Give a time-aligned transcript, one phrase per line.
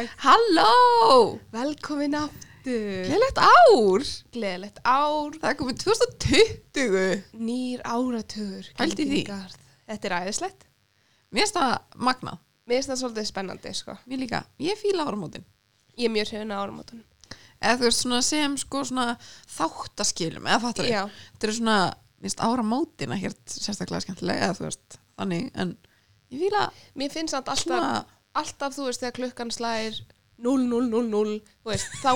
[0.00, 1.38] dag Halló!
[1.52, 4.04] Velkomin aftur Gleðilegt ár!
[4.32, 7.24] Gleðilegt ár Það er komið 2020.
[7.36, 9.20] Nýr áratugur Pældu í því.
[9.90, 10.66] Þetta er æðislegt
[11.30, 11.74] Mér finnst það
[12.08, 12.40] magnað.
[12.66, 13.94] Mér finnst það svolítið spennandi sko.
[14.10, 14.40] Mér líka.
[14.58, 15.44] Ég fíla áramótin.
[15.94, 17.06] Ég er mjög hrifin á áramótunum
[17.60, 19.06] Eða þú veist svona sem sko svona
[19.52, 21.02] þáttaskilum, eða fattar Já.
[21.34, 21.76] Þetta er svona,
[22.16, 25.74] mér finnst áramótin ekkert sérstaklega skemmtilega, eða þú veist, þannig, en
[26.32, 26.62] ég fíla
[26.96, 30.00] Mér finnst samt alltaf, alltaf þú veist þegar klukkan slæðir
[30.40, 32.12] 0000 þú veist, þá,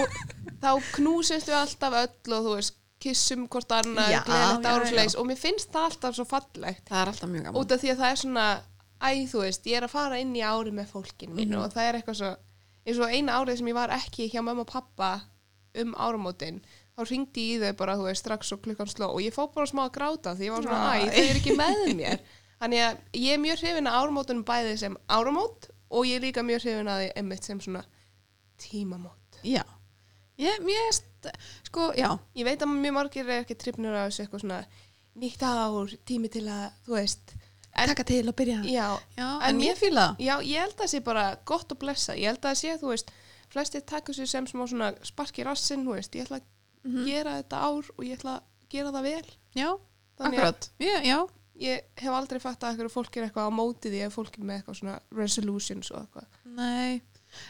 [0.63, 5.21] þá knúsist við alltaf öll og þú veist kissum hvort annað, Já, gleðilegt já, ár
[5.21, 6.87] og mér finnst það alltaf svo fallegt.
[6.89, 7.59] Það er alltaf mjög gaman.
[7.61, 8.47] út af því að það er svona
[9.05, 11.65] æ, þú veist, ég er að fara inn í ári með fólkinu mínu Mhm.
[11.67, 12.31] og það er eitthvað svo
[12.87, 15.11] eins og eina árið sem ég var ekki hjá mamma og pappa
[15.83, 16.63] um áramótin
[16.97, 19.53] þá ringdi ég í þau bara, þú veist, strax og klukkan sló og ég fó
[19.53, 22.19] bara smá að gráta því ég var svona, æ, þau eru ekki með mér.
[22.63, 26.63] Þannig að ég er mjög hrifin að áramótunum bæði sem áramót og ég líka mjög
[26.65, 27.85] hrifin að því einmitt sem svona
[28.59, 29.63] tímamót Já.
[30.39, 31.05] Ég, finnst,
[31.69, 34.61] sko, já, ég veit að mjög margir er ekki tripnur að þessu eitthvað svona
[35.23, 37.35] nýtt ár, tími til að, þú veist
[37.75, 38.57] en, taka til að byrja.
[38.67, 40.25] já, Já, En en, ég fíla það.
[40.27, 42.17] Já, ég held að það sé bara gott að blessa.
[42.19, 43.13] Ég held að það sé, þú veist,
[43.55, 46.51] flestir taka sér sem smá svona sparki rassinn, þú veist, ég ætla að
[46.85, 47.05] Mhm.
[47.07, 49.31] gera þetta ár og ég ætla að gera það vel.
[49.55, 49.71] Já,
[50.19, 50.71] Þannig akkurat.
[50.79, 51.19] Já, já.
[51.63, 54.61] Ég hef aldrei fatt að fólk er eitthvað á móti því ef fólk er með
[54.61, 56.41] eitthvað svona resolutions og eitthvað.
[56.57, 57.03] Nei.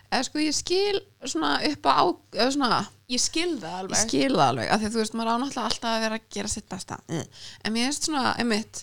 [0.09, 2.05] Eða sko, ég skil svona upp á,
[2.39, 2.79] eða svona,
[3.13, 3.99] Ég skil það alveg.
[3.99, 6.19] Ég skil það alveg, af því að þú veist, maður á náttúrulega alltaf að vera
[6.19, 6.97] að gera sitt besta.
[7.11, 7.25] Mm.
[7.61, 8.81] En mér finnst svona, einmitt,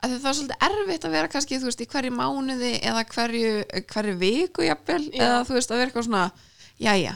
[0.00, 3.52] að það er svolítið erfitt að vera kannski, þú veist, í hverju mánuði eða hverju,
[3.92, 6.24] hverju viku jafnvel, eða þú veist, að vera eitthvað svona,
[6.82, 7.14] jæja,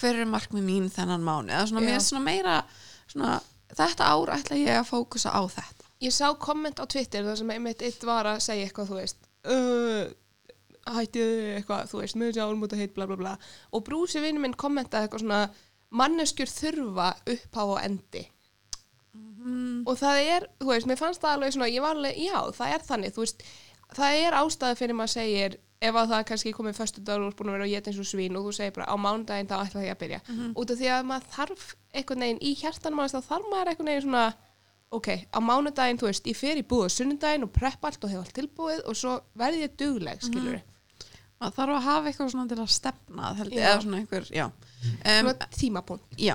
[0.00, 2.56] hver er markmið mín þennan mánuð, eða svona, mér finnst svona meira,
[3.12, 3.36] svona,
[3.76, 5.79] þetta ár ætla ég að fókusa á þetta.
[6.00, 9.30] Ég sá komment á Twitter þar sem einmitt eitt var að segja eitthvað, þú veist,
[9.52, 10.04] uh,
[10.96, 13.34] hættið eitthvað, þú veist, með þessi álmúta heit, bla bla bla.
[13.76, 15.40] Og brúsi vinnu minn kommentaði eitthvað svona,
[15.90, 18.28] manneskjur þurfa upphá og endi.
[19.40, 19.86] Mm.
[19.88, 22.74] og það er, þú veist, mér fannst það alveg svona, ég var alveg, já, það
[22.74, 23.44] er þannig þú veist,
[23.96, 27.50] það er ástæða fyrir maður segir ef að það kannski komið föstu dagur og búin
[27.50, 29.84] að vera að geta eins og svín og þú segir bara á mánudaginn þá ætla
[29.86, 30.20] ég að byrja
[30.60, 31.64] út af því að maður þarf
[31.96, 34.26] einhvern veginn í hjartanum manns, þá þarf maður einhvern veginn svona
[34.90, 38.10] ok, á mánudaginn, þú veist, ég fer í búið á sunnudaginn og preppa allt og
[38.12, 40.60] hef allt tilbúið og svo verði ég dugleg, skilur
[41.40, 43.68] Maður þarf að hafa eitthvað svona til að stefna, held ég, Já.
[43.70, 44.46] eða svona einhver, já.
[45.08, 46.34] Um, tímapunkt já.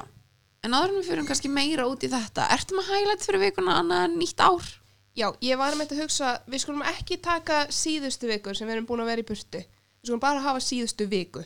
[0.65, 4.15] En en við fyrir kannski meira út í þetta, ertu með highlight fyrir vikuna annað
[4.15, 4.71] nýtt ár?
[5.15, 8.79] Já, ég var með þetta að hugsa, við skulum ekki taka síðustu vikur sem við
[8.79, 9.61] erum búin að vera í burtu.
[9.61, 11.45] Við skulum bara hafa síðustu viku.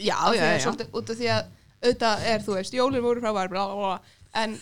[0.00, 3.52] Já, því að Svolítið, út af því að auðvitað er, þú veist, jólinn voru frábær,
[3.52, 4.16] bla, bla, bla.
[4.38, 4.54] En,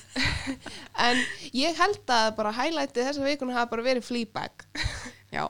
[1.06, 1.20] en
[1.56, 4.66] ég held að bara highlightið þessa vikuna hafa bara verið Fleabag.
[5.36, 5.48] Já,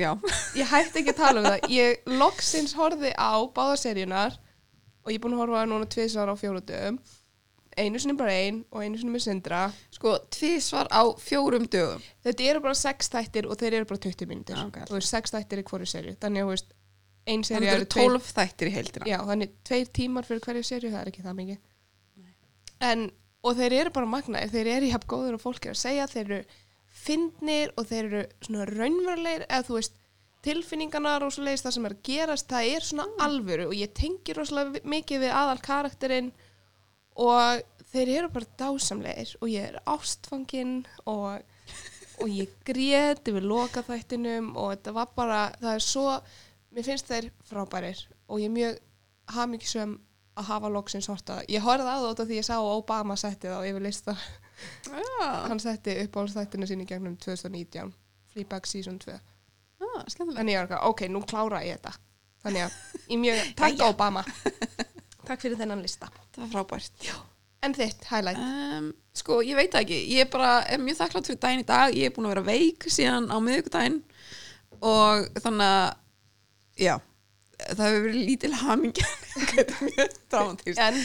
[0.00, 0.16] já.
[0.58, 1.66] Ég hætti ekki að tala um það.
[1.70, 4.38] Ég loksins horfði á báða seríunar
[5.04, 6.96] og ég er búin að horfa núna tvisar á fjóru dögum.
[7.78, 9.60] Einu sinni bara ein og einu sinni með Sindra.
[9.94, 12.02] Sko, tvísvar á fjórum dögum.
[12.26, 14.58] Þetta eru bara sex þættir og þeir eru bara 20 mínútur.
[14.58, 14.80] Já, ok.
[14.88, 16.16] Þú veist, sex þættir í hverju serju.
[16.24, 16.74] Þannig að, þú veist,
[17.30, 19.10] ein serju eru eru tveir 12 þættir í heildina.
[19.12, 21.62] Já, þannig tveir tímar fyrir hverju serju, það er ekki það mikið.
[22.90, 23.10] En,
[23.40, 26.24] og þeir eru bara magnaðir, þeir eru jafn góður og fólk er að segja, þeir
[26.26, 26.40] eru
[27.00, 29.96] fyndnir og þeir eru svona raunverulegir, eða þú veist,
[31.34, 34.82] svo leiðist það sem er að gerast, það er svona alvöru og ég tengi rosalega
[34.88, 36.30] mikið við aðal karakterinn
[37.20, 40.76] og þeir eru bara dásamlegir og ég er ástfangin
[41.10, 41.42] og,
[42.20, 46.06] og ég grét yfir lokaþættinum og þetta var bara, það er svo,
[46.72, 48.80] mér finnst þeir frábærir og ég er mjög
[49.36, 49.98] hamingisum
[50.40, 51.40] að hafa loksins horta.
[51.48, 54.16] Ég horfði á það út af því ég sá Obama setti það og yfir lista
[54.84, 57.92] Já, hann setti uppáhaldsþættina sín í gegnum 2019
[58.32, 61.94] Fleabag season 2 ah, þannig ég var eitthvað, ok, nú klára ég þetta.
[62.44, 64.24] Þannig að mjög, takk Obama.
[65.30, 66.08] Takk fyrir þennan lista.
[66.34, 67.04] Það var frábært.
[67.04, 67.12] Já.
[67.62, 68.40] en þitt, highlight?
[68.40, 69.98] Um, sko, ég veit ekki.
[70.10, 71.94] Ég er bara er mjög þakklátt fyrir daginn í dag.
[71.94, 74.00] Ég er búin að vera veik síðan á miðvikudaginn.
[74.80, 75.92] Og þannig að,
[76.80, 76.94] já,
[77.68, 79.08] það hefur verið lítil hamingja.
[79.60, 81.00] Er mjög en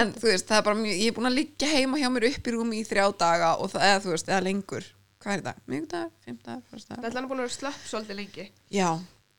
[0.00, 2.26] En þú veist, það er bara mjög, ég er búin að liggja heima hjá mér
[2.30, 4.84] upp í rúmi í þrjá daga og það, eða þú veist, eða lengur.
[5.20, 5.52] Hvað er þetta?
[5.68, 7.02] Miðvikudagur, fimmdagur, fyrstagur?
[7.04, 8.90] þetta er búin að vera slöpp svolítið lengi Já,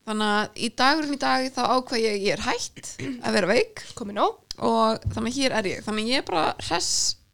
[0.06, 2.92] þannig að í dagurinn í dag þá ákvað ég, ég er hætt
[3.26, 5.82] að vera veik komið nóg og þannig að hér er ég.
[5.88, 6.92] Þannig að ég er bara hress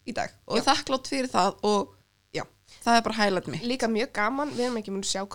[0.07, 1.92] í dag og þakklátt fyrir það og
[2.38, 2.44] já,
[2.86, 3.60] það er bara hælat mig.
[3.68, 5.28] líka mjög gaman, við erum ekki múin að sjá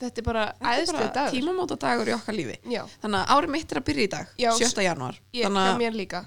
[0.00, 0.60] hvað ára síðan 19.
[0.60, 0.80] desember Vá, pældi því.
[0.80, 2.56] þannig að þetta er bara er æðslega bara dagur tímamóta dagur í okkar lífi.
[2.74, 4.82] já, Þannig að árið mitt er að byrja í dag, Já, 7.
[4.86, 5.18] janúar.
[5.34, 6.20] ég, Þannig hjá að mér líka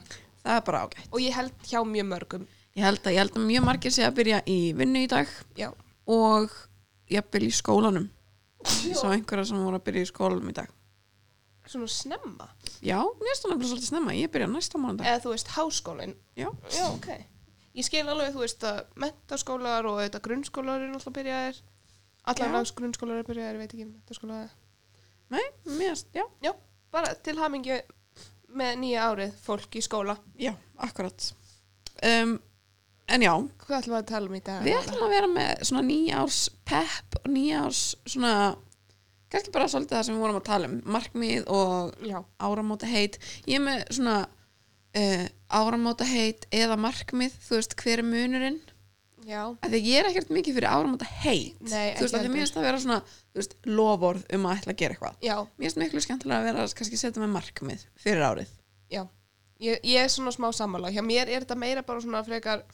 [0.43, 1.07] það er bara ágætt.
[1.11, 4.01] og ég held hjá mjög mörgum Ég held að, ég held að mjög margir sé
[4.07, 5.69] að byrja í vinnu í dag já,
[6.09, 6.49] og
[7.09, 8.07] jafnvel í skólanum
[8.87, 10.69] ég sá einhverja sem voru að byrja í skólum í dag
[11.69, 12.47] Svona snemma
[12.83, 16.15] já, mér finnst það nefnilega svolítið snemma ég byrja næsta mánudag Eða þú veist, háskólinn
[16.35, 17.07] já, Já, ok
[17.73, 21.61] Ég skil alveg, þú veist, að mentaskólar og þetta grunnskólar eru náttúrulega byrjaðir
[22.31, 24.37] Allar lags grunnskólar eru byrjaðir, ég veit ekki, mentaskóla
[25.33, 26.53] nei, mér finnst, já, Já,
[26.93, 27.79] bara til hamingju
[28.53, 30.15] með nýja árið fólk í skóla.
[30.39, 30.53] Já,
[30.85, 31.29] akkurat.
[32.05, 32.35] Um,
[33.09, 33.33] en já.
[33.63, 34.61] Hvað ætlum við að tala um í dag?
[34.67, 38.35] við ætlum að vera með svona nýjárs pepp og nýjárs svona
[39.33, 43.17] kannski bara svolítið það sem við vorum að tala um markmið og Já, áramóta heit.
[43.49, 48.61] Ég er með svona uh, áramóta heit eða markmið þú veist hver er munurinn
[49.27, 52.67] að ég er ekkert mikið fyrir áramóta heit Nei, þú veist að finnst það að
[52.69, 52.99] vera svona
[53.37, 55.19] veist, lofórð um að ætla að gera eitthvað.
[55.59, 58.55] Finnst miklu skemmtilega að vera að setja með markmið fyrir árið.
[58.93, 59.03] Já.
[59.63, 62.65] Ég, ég er svona smá sammála, hjá mér er þetta meira bara svona frekar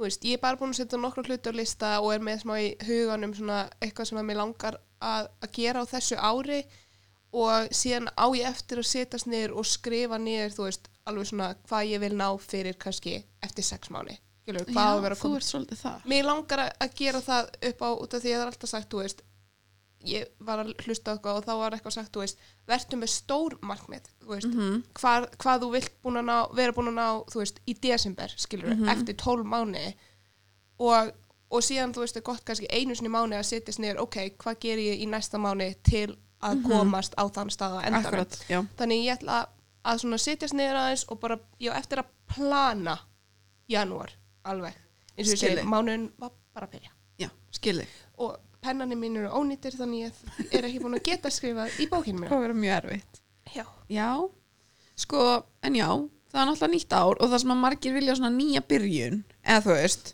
[0.00, 2.54] veist, ég er bara búin að setja nokkru hluti á lista og er með smá
[2.60, 6.62] í huganum svona eitthvað sem að mér langar að, að gera á þessu ári
[7.36, 11.52] og síðan á ég eftir að setjast niður og skrifa niður, þú veist, alveg svona
[11.68, 14.16] hvað ég vil ná fyrir kannski eftir sex mánu.
[14.42, 15.36] Skilur, hvað á að vera að þú koma.
[15.36, 18.38] ert svolítið það Mér langar að- að gera það upp á, út af því að
[18.38, 19.22] það er alltaf sagt, þú veist,
[20.04, 23.58] ég var að hlusta eitthvað og þá var eitthvað sagt, þú veist, vertu með stór
[23.60, 24.82] markmið, þú veist, Mhm.
[24.94, 28.28] hvað, hvað þú vilt búin að ná, vera búin að ná, þú veist, í desember,
[28.36, 28.88] skilur, Mhm.
[28.88, 29.94] eftir 12 mánu
[30.78, 31.12] og,
[31.50, 34.58] og síðan, þú veist, er gott kannski einu sinni mánu að setjast niður, ok, hvað
[34.60, 38.00] ger ég í næsta mánu til að komast á þann stað endanum.
[38.00, 38.06] Mhm.
[38.06, 39.46] akkurat, já, Þannig ég ætla
[39.84, 42.98] að svona setjast niður aðeins og bara, ég á eftir að plana
[43.68, 44.08] janúar,
[44.44, 44.76] alveg.
[45.16, 46.92] Eins og ég segi, mánuðin var bara að byrja.
[47.20, 47.86] já, skilði
[48.20, 52.18] Og pennanir mín eru ónýttir þannig ég er ekki búin að geta skrifað í bókinu
[52.20, 52.30] það mína.
[52.30, 53.20] var vera mjög erfitt
[53.54, 53.64] Já.
[53.90, 54.08] Já,
[55.00, 55.22] sko,
[55.66, 55.88] en já,
[56.30, 59.62] það er náttúrulega nýtt ár og það sem að margir vilja svona nýja byrjun, eða
[59.64, 60.12] þú veist,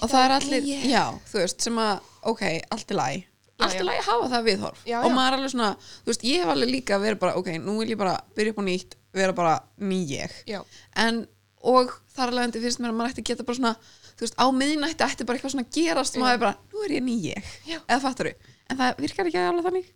[0.00, 0.80] og það er allir, Nýja.
[0.90, 2.42] já, þú veist, sem að, ok,
[2.74, 3.26] allt er læg,
[3.60, 5.70] allt er læg að hafa það viðhorf Já, og maður er alveg svona,
[6.00, 8.60] þú veist, ég hef alveg líka verið bara, ok, nú vil ég bara byrja upp
[8.62, 10.60] á nýtt, vera bara ný ég, Já.
[11.06, 11.22] en,
[11.62, 13.72] og þar alveg endi finnst mér að maður ætti að geta bara svona,
[14.16, 16.24] þú veist, á miðnætti ætti bara eitthvað svona að gerast og Já.
[16.26, 17.78] maður er bara, nú er ég ný ég, Já.
[17.86, 19.88] eða fattar en það virkar ekki alveg þannig,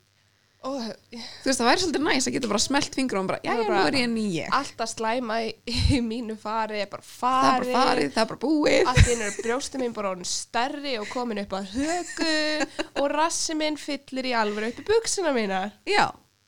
[0.65, 3.51] Ó, þú veist, það væri svolítið næs að geta bara smelt fingur og bara, já,
[3.53, 4.47] já, nú er ég ný ég.
[4.57, 5.51] allt að slæma í,
[5.93, 9.37] í mínu fari er bara það er bara farið, það er bara búið einu er
[9.43, 12.31] brjósti mín bara orðin stærri og komin upp að högu
[13.03, 15.69] og rassi minn fyllir í alvöru upp í buksina mínar.
[15.85, 16.07] já,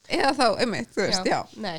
[0.09, 1.77] eða þá, einmitt, þú veist, já, Nei.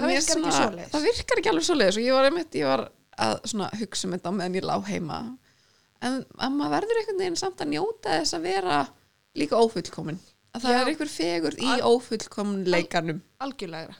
[0.00, 0.90] Það virkar ekki svona- svoleiðis.
[0.94, 2.82] það virkar ekki alveg svoleiðis og ég var einmitt, ég var
[3.20, 5.20] að hugsa um þetta meðan ég lá heima
[6.02, 8.76] en að maður verður einhvern veginn samt að njóta þess að vera
[9.36, 10.18] líka ófullkomin
[10.54, 10.78] að það Já.
[10.80, 13.94] er einhver fegurð í Al- ófullkominleikanum Algjörlega.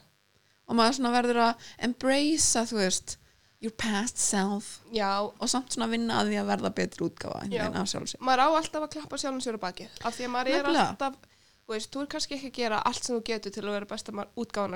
[0.69, 3.17] og maður svona verður að embracea, þú veist
[3.61, 7.11] your past self Já, og samt svona vinna að því að verða betri
[7.93, 9.89] sjálfsög maður á alltaf að klappa sjálfum sér á bakið.
[10.05, 10.89] Af því að maður er Nefnilega.
[10.89, 11.15] alltaf,
[11.67, 13.89] þú veist, þú er kannski ekki að gera allt sem þú getur til að vera
[13.91, 14.15] besta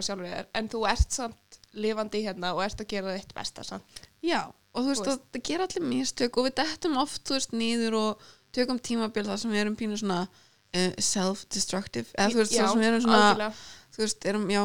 [0.00, 3.64] af sjálfur þér, en þú ert samt lifandi hérna og ert að gera þitt besta
[3.66, 4.04] samt.
[4.22, 5.26] Já, og þú veist, Þú veist.
[5.34, 9.40] það gera allir mistök og við dettum oft, þú veist, nýður og tökum tímabil þar
[9.42, 13.22] sem við erum pínu svona uh, self-destructive eða þú veist, þar sem við erum svona
[13.24, 13.52] algjörlega.
[13.96, 14.62] þú veist, erum, já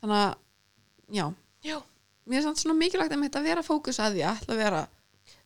[0.00, 0.36] þannig að,
[1.20, 1.26] já
[1.64, 1.78] Já,
[2.28, 4.80] mér er samt svona mikilvægt að að vera fókus að því að ætla að vera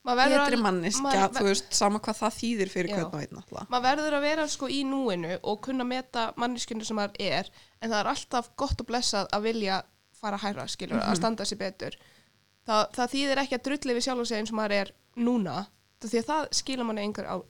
[0.05, 2.95] betri að- maður þú veist, sama hvað það þýðir fyrir Já.
[2.97, 3.69] hvern og einn náttúrulega.
[3.69, 7.51] Maður verður að vera sko í núinu og kunna meta manneskjunni sem maður er
[7.83, 11.11] en það er alltaf gott og blessað að vilja fara hæra, skilur, Mhm.
[11.13, 11.97] að standa sér betur.
[12.67, 15.67] Það, það þýðir ekki að drulli við sjálf og segja eins og maður er núna
[16.01, 17.03] því að það skilur manni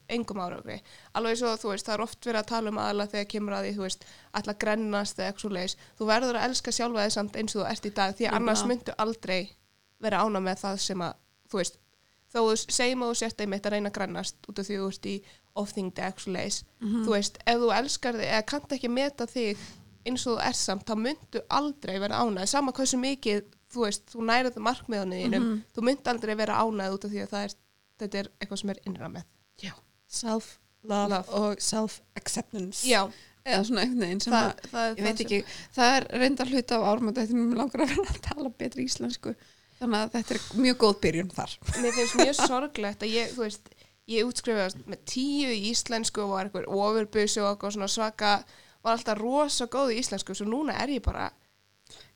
[0.09, 0.81] engum árangri.
[1.15, 3.65] Alveg svo þú veist, það er oft verið að tala um aðla þegar kemur að
[3.65, 7.13] því, þú veist, að grennast eða eitthvað svo leiðis, þú verður að elska sjálfa þig
[7.13, 9.51] samt eins og þú ert í dag, því að annars myndu aldrei
[10.01, 11.15] vera ána með það sem að,
[11.51, 11.77] þú veist
[12.33, 14.89] þó þú segjum að þú sért einmitt að reyna að grannast út af því þú
[14.93, 15.17] ert í
[15.59, 17.05] ofþingdi eitthvað leis Mhm.
[17.07, 19.57] þú veist, ef þú elskar þig eða kannt ekki meta þig
[20.07, 23.43] eins og þú er samt þá myndu aldrei vera ánæð sama hversu mikið,
[23.73, 25.63] þú veist, þú nærið markmiðanum þínum, Mhm.
[25.75, 27.55] þú mynd aldrei vera ánæð út af því að það er,
[28.01, 29.25] þetta er eitthvað sem er innra með.
[29.63, 29.73] Já,
[30.09, 31.29] self-love Love.
[31.33, 32.85] og self-acceptance.
[32.89, 33.11] Já,
[33.47, 35.45] eða svona einhvern veginn sem að það, ég veit ekki,
[35.77, 39.35] það er reyndar hluta af ármöndættinum, mér langar að vera að tala betri íslensku
[39.79, 41.57] þannig að þetta er mjög góð byrjun þar.
[41.79, 43.75] Mér finnst mjög sorglegt að ég, þú veist,
[44.09, 48.39] ég útskrifaðast með tíu í íslensku og var eitthvað ofurbusu og svona svaka
[48.85, 51.29] var alltaf rosa góð í íslensku svo núna er ég bara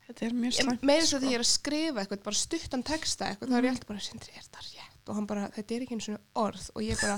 [0.06, 1.20] þetta er mjög slæmt svo sko.
[1.22, 4.06] því ég er að skrifa eitthvað bara stuttan texta eitthvað, þá er ég alltaf bara
[4.06, 4.98] sindri, er það rétt?
[5.02, 6.66] Og hann bara, þetta er ekki einu svona orð.
[6.76, 7.16] Og ég bara,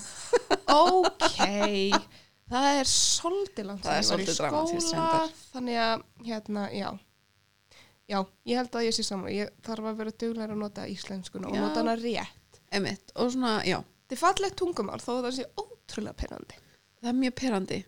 [0.72, 1.40] ok
[2.54, 5.34] það er svolítið langt Það er svolítið reyndar.
[5.52, 6.88] þannig að, hérna, já
[8.11, 8.18] já,
[8.49, 11.56] ég held að ég sé saman ég þarf að vera duglega að nota íslenskuna og
[11.58, 12.61] nota hana rétt.
[12.75, 16.61] Einmitt, og svona, já, þetta er fallegt tungumál þó að það sé ótrúlega pyrrandi
[17.04, 17.80] það er mjög perandi.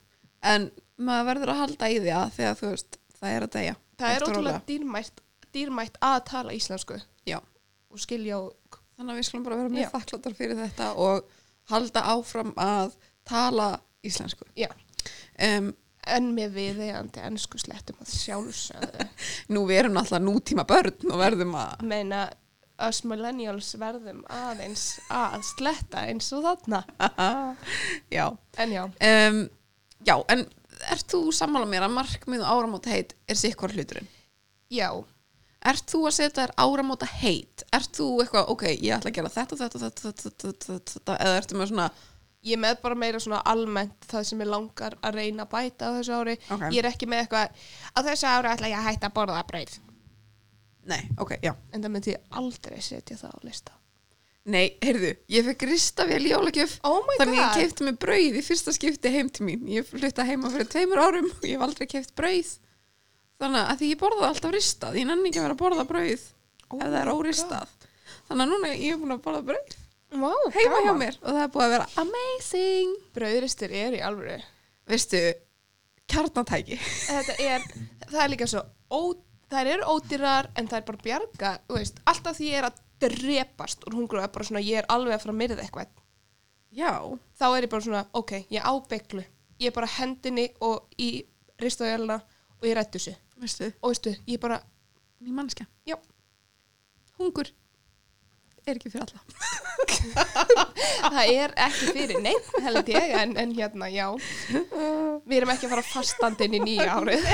[0.47, 0.69] En
[1.01, 3.77] maður verður að halda í því að þegar þú veist, það er að deyja.
[3.97, 5.23] Það er ótrúlega dýrmætt,
[5.57, 7.01] dýrmætt að tala íslensku.
[7.27, 7.41] Já.
[7.91, 11.31] og skilja og þannig að við skulum bara vera mjög þakkláttar fyrir þetta og
[11.71, 12.97] halda áfram að
[13.27, 13.69] tala
[14.05, 14.45] íslensku.
[14.59, 14.69] Já.
[15.49, 15.73] um,
[16.17, 19.07] en með viðeigandi ennsku slettum að sjálfsögðu.
[19.55, 22.27] Nú við erum náttúrulega nútíma börn og verðum að meina
[22.87, 26.83] us millennials verðum aðeins að sletta eins og þarna.
[28.17, 28.27] Já.
[28.61, 29.43] En já, um,
[30.05, 30.45] já, en
[30.93, 34.09] ert þú sammála mér að markmið og áramóta heit er sikkur hluturinn?
[34.73, 34.91] já.
[35.67, 37.65] Ert þú að setja þér áramóta heit?
[37.75, 41.17] Ert þú eitthvað, ok, ég ætla að gera þetta, þetta, þetta, þetta, þetta, þetta, þetta
[41.25, 41.87] eða ertu með svona,
[42.47, 45.97] ég með bara meira svona almennt það sem ég langar að reyna að bæta á
[45.99, 46.37] þessu ári.
[46.55, 46.67] Ok.
[46.73, 49.75] ég er ekki með eitthvað á þessu ári ætla ég að hætta að borða brauð.
[50.87, 51.53] Nei, ok, já.
[51.75, 53.75] en það myndi ég aldrei setja það á lista.
[54.47, 56.77] Nei, heyrðu, ég fekk ristavél í jólagjöf.
[56.87, 57.57] Oh Þannig ég god.
[57.59, 59.65] keipti mig brauð í fyrsta skipti heim til mín.
[59.67, 62.53] Ég flutta heima fyrir tveimur árum og ég hef aldrei keipt brauð.
[63.43, 66.23] Þannig að því ég borða alltaf ristað Ég nenni ekki að vera að borða brauð
[66.71, 67.75] Oh ef það er óristað.
[68.29, 69.76] Þannig að núna ég er búin að borða brauð
[70.15, 71.19] Vá, heima hjá mér.
[71.23, 72.97] Og það er búið að vera amazing.
[73.17, 74.39] Brauðristir er í alvöru.
[74.87, 75.21] Veistu,
[76.13, 76.81] kjarnatæki.
[77.11, 77.69] Þetta er,
[78.07, 79.01] það er líka svo ó,
[79.51, 82.83] þær eru ódýrar en það er bara bjarga þú veist, alltaf því ég er að
[83.07, 85.97] drepast úr hungru og er bara svona, ég er alveg að fara að myrða eitthvað.
[86.77, 86.93] Já,
[87.39, 89.25] þá er ég bara svona, ok, ég á beglu
[89.61, 91.25] ég er bara hendinni og í
[91.63, 92.19] ristaðjálna
[92.61, 93.15] og ég rættu þessu.
[93.41, 94.61] Veistu, og veistu, ég bara,
[95.21, 95.97] ný mannskja já,
[97.17, 97.49] Hungur
[98.67, 99.21] er ekki fyrir alla.
[101.17, 104.07] Það er ekki fyrir neitt held ég, en, en hérna, já.
[104.51, 107.29] Við erum ekki að fara fastandinn í nýja árið.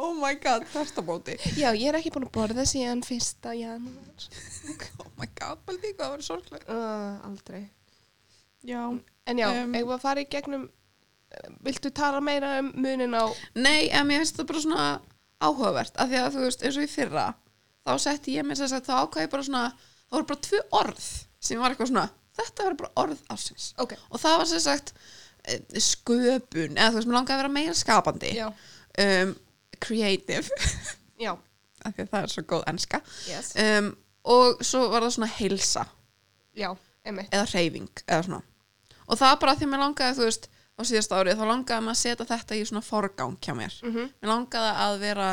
[0.00, 4.28] Oh my god, þetta bóti já, ég er ekki búin að borða síðan fyrsta janúar.
[5.02, 7.66] Oh my god, baldi, hvað var sorglega uh, aldrei.
[8.66, 8.82] Já
[9.26, 10.68] En já, Um, eigum við að fara í gegnum
[11.66, 13.26] Viltu tala meira um munin á
[13.58, 14.84] Nei, en mér finnst það bara svona
[15.42, 17.24] áhugavert af því að þú veist, eins og í fyrra
[17.86, 19.64] þá setti ég mér sem sagt, þá ákvæði bara svona
[20.06, 21.06] það voru bara tvö orð
[21.46, 22.06] sem var eitthvað svona,
[22.38, 24.94] þetta verður bara orð ásins Ok, og það var sem sagt
[25.44, 28.32] eh, sköpun, eða þú veist, mér langaði að vera meira skapandi.
[28.96, 29.36] Um,
[29.82, 30.48] creative.
[31.24, 31.32] Já,
[31.84, 33.00] af því að það er svo góð enska.
[33.30, 33.52] Yes.
[33.60, 33.92] Um,
[34.26, 35.86] og svo var það svona heilsa.
[36.56, 36.70] Já,
[37.06, 37.32] einmitt.
[38.08, 38.42] Eða svona.
[39.06, 41.94] Og það bara því að mér langaði þú veist á síðast árið þá langaði maður
[41.94, 43.76] að setja þetta í svona forgang hjá mér.
[43.84, 45.28] Mm mér langaði að vera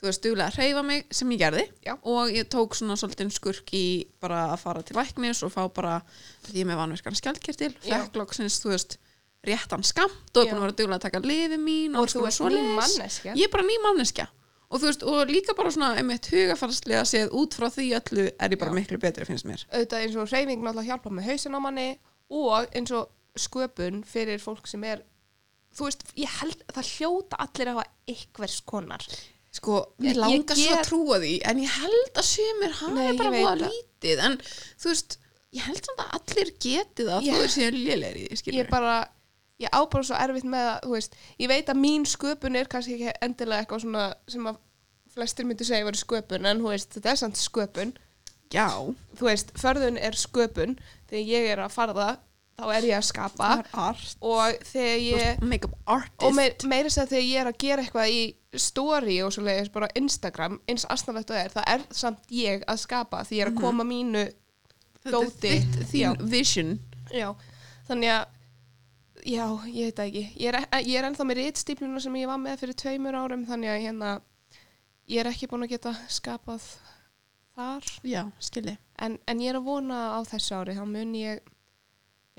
[0.00, 1.94] þú veist duglega að hreyfa mig sem ég gerði Já.
[2.08, 3.84] og ég tók svona svolítið skurk í
[4.22, 6.00] bara að fara til læknis og fá bara
[6.48, 7.98] því með vanverkan skjaldkirtil Já.
[8.00, 8.96] fekk loksins þú veist
[9.46, 12.56] réttan skamt og búin að vera duglega að taka lifi mín Og alls þú ert
[12.56, 13.34] ný manneskja.
[13.36, 14.26] ég er bara ný manneskja
[14.70, 18.52] og þú veist og líka bara svona einmitt hugafarslega séð út frá því öllu er
[18.54, 18.76] ég bara Já.
[18.80, 21.88] miklu betri finnst mér Auðvitað eins og hreyfing náttúrulega hjálpa með hausin á manni
[22.30, 25.04] og eins og sköpun fyrir fólk sem er
[25.70, 29.04] Þú veist, ég held það hljóta allir að hafa einhvers konar
[29.50, 33.54] Sko, Ég- langar svo að trúa því en ég held að sumir hafi bara voða
[33.56, 33.72] það.
[33.72, 34.36] lítið en
[34.78, 35.16] þú veist,
[35.58, 38.70] ég held samt að allir geti það Ég- þú er síðan í því, Ég skilur
[38.70, 38.94] bara,
[39.60, 42.94] ég á bara svo erfitt með að, veist, ég veit að mín sköpun er kannski
[42.94, 44.56] ekki endilega eitthvað svona sem að
[45.10, 47.92] flestir myndu segja verið sköpun en veist, þetta er samt sköpun.
[48.54, 48.68] Já,
[49.18, 50.78] þú veist, förðun er sköpun
[51.10, 52.18] þegar ég er að farða
[52.60, 53.50] þá er ég að skapa.
[54.20, 56.26] Og þegar ég Make-up artist.
[56.26, 58.20] Og meir, meira þess að þegar ég er að gera eitthvað í
[58.60, 62.66] story og svo leiðis bara Instagram eins aðstæðanlegt og það er, það er samt ég
[62.70, 64.24] að skapa því ég er að koma mínu
[65.06, 65.54] dóti.
[65.92, 66.76] þín vision.
[67.14, 67.30] Já,
[67.88, 68.24] þannig að
[69.26, 70.24] já, ég veit ekki.
[70.40, 73.72] Ég er, ég er ennþá með ritstípluna sem ég var með fyrir tveimur árum þannig
[73.74, 74.12] að hérna
[75.10, 76.66] ég er ekki búin að geta skapað
[77.56, 77.88] þar.
[78.06, 78.22] Já,
[78.98, 81.42] en, en ég er að vona á þessu ári þá mun ég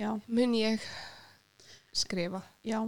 [0.01, 0.83] Já, mun ég
[1.93, 2.41] skrifa.
[2.65, 2.81] Já.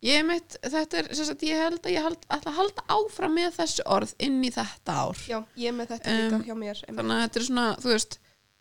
[0.00, 3.56] Ég mitt, þetta er, sagt, ég held að ég held, ætla að halda áfram með
[3.58, 5.24] þessu orð inn í þetta ár.
[5.28, 7.00] Já, ég með þetta líka Um, hjá mér einmitt.
[7.02, 8.16] þannig að þetta er svona, þú veist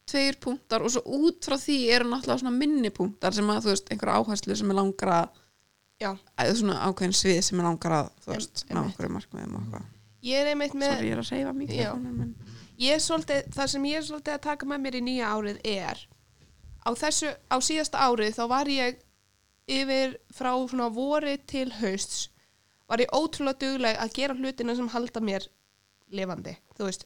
[0.10, 3.72] tveir punktar og svo út frá því eru náttúrulega svona minni punktar sem að, þú
[3.72, 4.82] veist, einhverja áherslu sem er
[6.00, 8.92] já, eða svona ákveðin svið sem er langar að þú veist, ná einmitt.
[8.92, 9.89] einhverju markmiðum og eitthvað.
[10.28, 12.32] Ég er einmitt með Sorry, ég er að reyfa mikið en...
[12.80, 15.62] ég er svolítið, það sem ég er svolítið að taka með mér í nýja árið
[15.72, 16.04] er
[16.86, 19.00] á þessu, á síðasta árið þá var ég
[19.70, 22.30] yfir frá svona vori til hausts
[22.90, 25.46] var ég ótrúlega dugleg að gera hlutina sem halda mér
[26.10, 27.06] lifandi, þú veist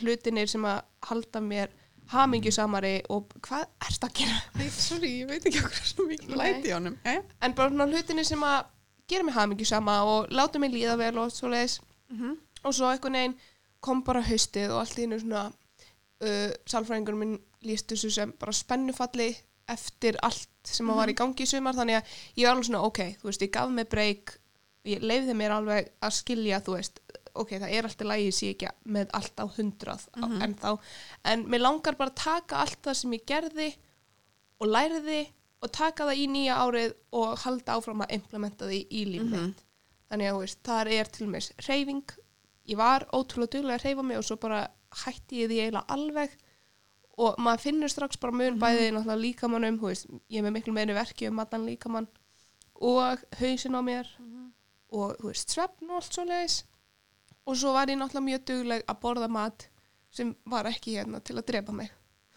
[0.00, 1.72] hlutinir sem að halda mér
[2.10, 4.36] hamingjusamari og hvað erst að gera?
[4.58, 6.38] Æ, sorry, ég veit ekki okkur svo mikið Nei.
[6.40, 7.22] læti á honum Jæja.
[7.42, 8.64] En bara svona hlutinir sem að
[9.10, 11.80] gera mig hamingjusama og láta mig líða vel og svo leiðis
[12.10, 12.36] Mhm.
[12.64, 13.36] og svo einhvern veginn
[13.80, 18.52] kom bara haustið og allt í einu svona uh, sálfræðingur minn líst þessu sem bara
[18.56, 19.30] spennufalli
[19.68, 21.74] eftir allt sem mm var í gangi í sumar.
[21.74, 22.04] Þannig að
[22.36, 24.36] ég var alveg svona ok, þú veist, ég gaf mig breyk
[24.84, 27.00] ég leiði mér alveg að skilja þú veist,
[27.34, 30.42] ok, það er alltaf lægi sé ekki með allt á hundrað Mhm.
[30.42, 30.78] en þá,
[31.24, 33.68] en mér langar bara að taka allt það sem ég gerði
[34.60, 35.20] og læriði
[35.62, 39.30] og taka það í nýja árið og halda áfram að implementa því í líf Mhm.
[39.46, 39.62] mitt.
[40.10, 42.10] Þannig að þú veist, þar er til mér reyfing,
[42.66, 44.68] ég var ótrúlega duglega að reyfa mig og svo bara
[45.04, 46.30] hætti ég því eiginlega alveg
[47.20, 50.72] og maður finnur strax bara mun bæði náttúrulega líkamannum, þú veist, ég er með miklu
[50.76, 52.06] meiri verki um allan líkamann
[52.80, 54.08] og hausin á mér
[54.90, 56.62] og þú veist, svefn og allt svo leiðis
[57.46, 59.68] og svo var ég náttúrulega mjög dugleg að borða mat
[60.10, 61.90] sem var ekki hérna til að drepa mig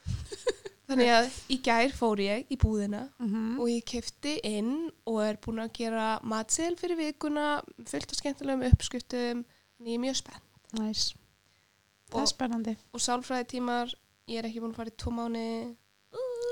[0.90, 3.60] þannig að í gær fór ég í búðina Mhm.
[3.60, 8.66] og ég kefti inn og er búin að gera matsel fyrir vikuna fullt af skemmtilegum
[8.68, 9.46] uppskriftum
[9.78, 10.44] þannig ég er mjög spennt.
[10.74, 11.14] Það
[12.14, 12.76] Og- er spennandi.
[12.94, 13.94] og sálfræði tímar,
[14.28, 15.46] ég er ekki búin að fara í tvo mánu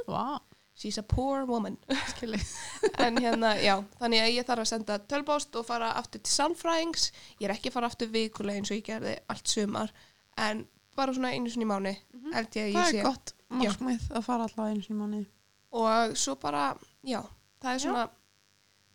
[0.08, 0.40] Vá.
[0.76, 1.78] she's a poor woman.
[3.06, 7.12] En hérna, já, þannig að ég þarf að senda tölbóst og fara aftur til sálfræðings
[7.40, 9.92] ég er ekki að fara aftur vikulega eins og ég gerði allt sumar,
[10.38, 10.64] en
[10.98, 11.94] bara svona einu sinni mánu,
[12.34, 12.98] held ég að ég Það sé.
[12.98, 15.28] er gott markmið að fara alltaf einu sinni í mánuði.
[15.72, 16.64] og svo bara,
[17.08, 17.22] já
[17.62, 18.08] það er svona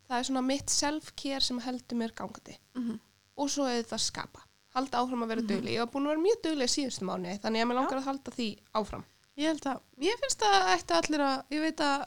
[0.07, 2.57] það er svona mitt self-care sem heldur mér gangandi.
[2.75, 2.99] Mhm.
[3.37, 4.43] og svo er þetta skapa
[4.77, 7.63] halda áfram að vera dugli, ég var búin að vera mjög dugli síðustu mánu, þannig
[7.63, 9.05] að mér langar að halda því áfram
[9.37, 12.05] Ég held að, ég finnst að ætti allir að, ég veit að,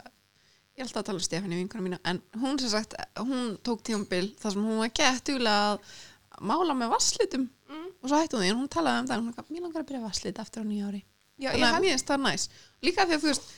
[0.75, 4.33] ég held að tala um Stefáni vinkona mína, en hún sem sagt, hún tók tíumbil
[4.41, 7.87] þar sem hún var gett duglega að mála með vasslitum mm.
[8.01, 9.93] og svo hætti hún því, en hún talaði um það, hún var, mér langar að
[9.93, 11.05] byrja vasslit eftir á nýja ári.
[11.39, 12.49] já, Þannig að mér finnst það næs.
[12.83, 13.49] Líka því að þú veist,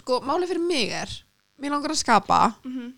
[0.00, 1.14] sko, máli fyrir mig er,
[1.60, 2.90] mér langar að skapa, mm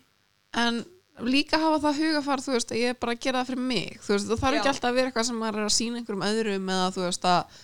[0.55, 0.83] en
[1.23, 3.99] líka hafa það hugafar, þú veist, að ég er bara að gera það fyrir mig,
[4.03, 6.25] þú veist, það þarf ekki alltaf að vera eitthvað sem maður er að sína einhverjum
[6.27, 7.59] öðrum eða þú veist að,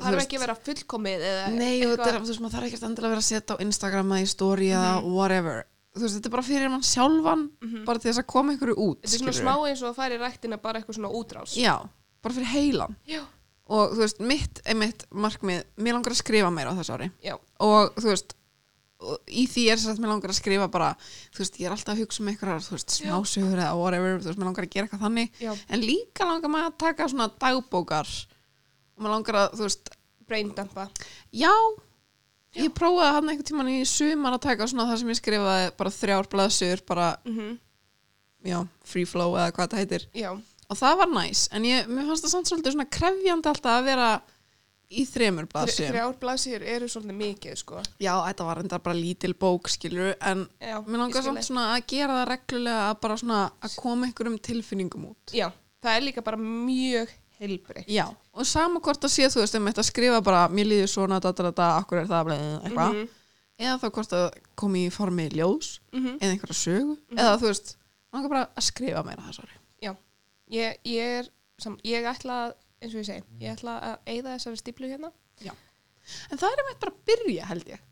[0.00, 2.82] það veist, ekki að vera fullkomið Nei, og þetta er, þú veist, maður þarf ekkert
[2.88, 5.12] endilega að vera að setja á Instagram eða í story eða Mhm.
[5.14, 5.64] whatever.
[5.94, 7.84] Þú veist, þetta er bara fyrir mann sjálfan Mhm.
[7.84, 10.14] bara til þess að koma einhverju út þetta er svona smá eins og að fara
[10.14, 11.54] í ræktina bara eitthvað svona útrás.
[11.54, 11.88] Já,
[12.22, 12.96] bara fyrir heilan.
[13.06, 13.22] Já,
[13.68, 15.62] og þú veist, mitt, einmitt markmið,
[19.28, 20.90] í því er þess að mér langar að skrifa bara
[21.34, 23.08] þú veist, ég er alltaf að hugsa um einhverjar þú veist, Já.
[23.10, 25.40] smásögur eða whatever, þú veist, mér langar að gera eitthvað þannig.
[25.44, 28.12] Já, en líka langar maður að taka svona dagbókar
[28.94, 29.92] og mér langar að, þú veist,
[30.28, 30.86] braindampa
[31.34, 31.52] Já,
[32.54, 35.94] ég prófaði hann einhvern tímann í sumar að taka svona það sem ég skrifaði bara
[35.98, 37.54] þrjár blaðsur, bara, mm
[38.44, 40.02] já, free flow eða hvað það heitir.
[40.12, 40.30] já,
[40.68, 43.86] Og það var næs, en ég, mér fannst það samt svolítið svona krefjandi alltaf að
[43.88, 44.08] vera
[44.90, 45.88] í þremur blaðsum.
[45.90, 50.46] þrjár blaðsýr eru svolítið mikið sko Já, þetta var enda bara lítil bók, skilur, en
[50.60, 54.38] já, mér langar samt svona að gera það reglulega að bara svona að koma einhverjum
[54.50, 55.34] tilfinningum út.
[55.34, 55.48] já,
[55.84, 59.86] það er líka bara mjög heilbreytt Já, og sama hvort að sé, þú veist, þetta
[59.86, 62.94] skrifa bara, mér líður svona, þetta, þetta, akkur er það, eitthvað.
[62.94, 63.10] Mhm,
[63.64, 64.24] eða þá hvort að
[64.58, 66.16] komi í formi ljós mhm.
[66.20, 67.76] eða einhverja sögu eða þú veist,
[68.14, 69.60] langar bara að skrifa meira þess ári
[70.52, 71.30] ég, ég er
[71.86, 75.10] ég ætla að, eins og ég segi ég ætla að eyða þessari stíplu hérna.
[76.30, 77.82] En það er einmitt bara að byrja held ég.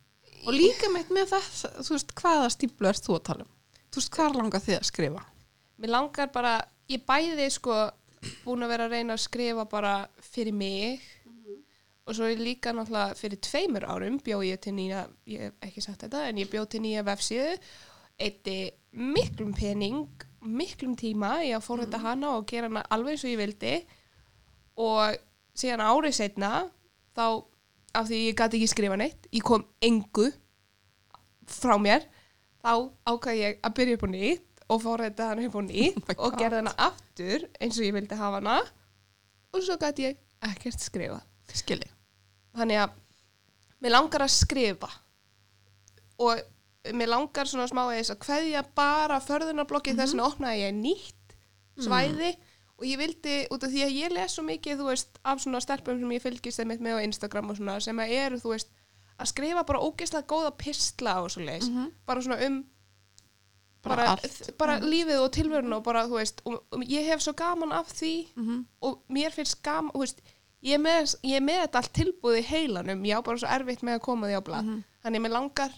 [0.43, 3.53] Og líka einmitt með þess þú veist, hvaða stíplu ert þú að tala um?
[3.93, 5.25] Þú veist, hvað langar þið að skrifa?
[5.83, 6.53] Mér langar bara,
[6.93, 7.79] ég bæði sko
[8.45, 11.07] búin að vera að reyna að skrifa bara fyrir mig.
[12.03, 15.85] Og svo er líka náttúrulega fyrir tveimur árum bjó ég til nýja, ég hef ekki
[15.85, 17.57] sagt þetta en ég bjó til nýja vefsíðu.
[18.23, 18.57] Eitti
[18.99, 23.41] miklum pening miklum tíma í að fórhætta hana og gera hana alveg eins og ég
[23.41, 23.75] vildi
[24.81, 25.19] og
[25.59, 26.53] síðan árið setna
[27.17, 27.27] þá
[27.93, 30.31] af því ég gæti ekki skrifa neitt ég kom engu
[31.49, 32.07] frá mér
[32.63, 36.29] þá ákvað ég að byrja upp á nýtt og fórhætta hana upp á nýtt Oh
[36.29, 38.61] og gerði hana aftur eins og ég vildi hafa hana.
[39.53, 41.21] Og svo gæti ég ekkert skrifa
[41.53, 41.91] skilji,
[42.57, 42.95] þannig að
[43.85, 44.89] mér langar að skrifa.
[46.23, 46.41] Og
[46.97, 51.37] mér langar svona smá eða að kveðja bara förðunarblokki þess vegna opnaði ég nýtt
[51.83, 52.31] svæði
[52.83, 56.01] og ég vildi út af því að ég les svo mikið veist af svona stelpum
[56.03, 58.73] sem ég fylgist með á Instagram og svona sem að eru veist
[59.23, 61.69] að skrifa bara ógeðslega góða pistla og svo leis
[62.07, 62.63] bara svona um
[63.83, 67.33] Bara bara, bara lífið og tilverun og bara þú veist og, og ég hef svo
[67.35, 68.61] gaman af því Mhm.
[68.81, 70.21] og mér finnst gaman þú veist,
[70.63, 73.03] ég, er með, ég er með þetta allt tilbúið í heilanum.
[73.05, 74.69] Ég á bara svo erfitt með að koma því á blað.
[75.03, 75.73] Þannig mér langar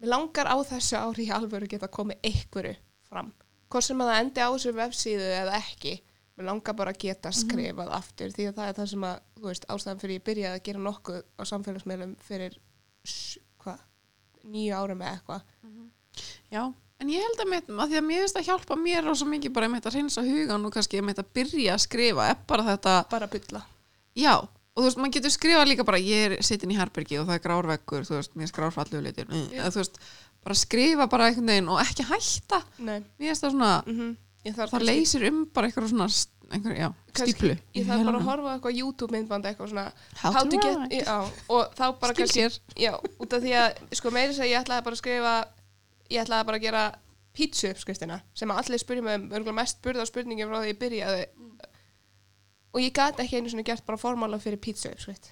[0.00, 2.76] mér langar á þessu ári í alvöru geta komið einhverju
[3.10, 3.32] fram.
[3.68, 6.00] Hvort sem að það endi á þessu vefsíðu eða ekki
[6.40, 9.48] mér langar bara að geta skrifað aftur því að það er það sem að þú
[9.50, 12.60] veist, ástæðan fyrir ég byrjaði að gera nokkuð á samfélagsmeilum fyrir
[13.60, 13.82] hvað,
[14.50, 15.42] nýju árum eða eitthvað.
[16.50, 16.62] Já
[17.00, 19.28] en ég held að, mitt, að því að mér finnst að hjálpa mér og svo
[19.30, 23.28] mikið bara að reynsa hugan og kannski að byrja að skrifa er bara þetta bara
[23.30, 23.62] bylla
[24.18, 27.28] Já, og þú veist, maður getur skrifað líka bara ég er sittin í herbergi og
[27.28, 29.28] það er grárveggur þú veist, mér grárfallu litur.
[29.30, 29.46] Mm.
[29.54, 30.00] Eða veist,
[30.44, 32.98] bara skrifa bara einhvern veginn og ekki hætta, Nei.
[33.20, 36.08] mér finnst það svona Mm þarf það kannski- leysir um bara eitthvað svona
[36.50, 40.58] einhver, já, stíplu Ég þarf bara að horfa eitthvað YouTube myndband eitthvað svona How to
[40.58, 44.64] get, já, og þá bara kannski já, út af því að sko meiri að ég
[44.64, 45.34] ætlaði bara að skrifa
[46.10, 46.84] ég ætlaði bara að gera
[47.36, 50.80] pítsu uppskriftina sem að allir spyrja mig um örgulega mest burða spurningi frá því ég
[50.80, 51.22] byrjaði.
[52.74, 55.30] Og ég gat ekki einu svona gert bara formála fyrir pítsu uppskrift.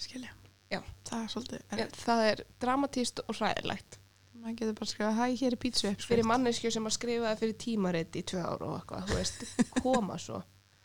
[0.00, 0.32] Skilja,
[0.70, 0.80] Já.
[1.06, 3.99] það er svolítið Já, það er dramatíst og hræðilegt
[4.40, 5.90] maður getur bara skrifað, hæ, hér er pítsu.
[6.06, 9.44] Fyrir manneskju sem að skrifa fyrir tímarit í tvö ára og eitthvað, þú veist,
[9.82, 10.40] koma svo.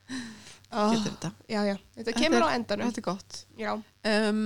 [0.75, 1.29] Getur þetta.
[1.47, 2.89] Já, já, þetta Þetta kemur er- á endanum.
[2.91, 3.37] þetta er gott.
[4.11, 4.41] Um,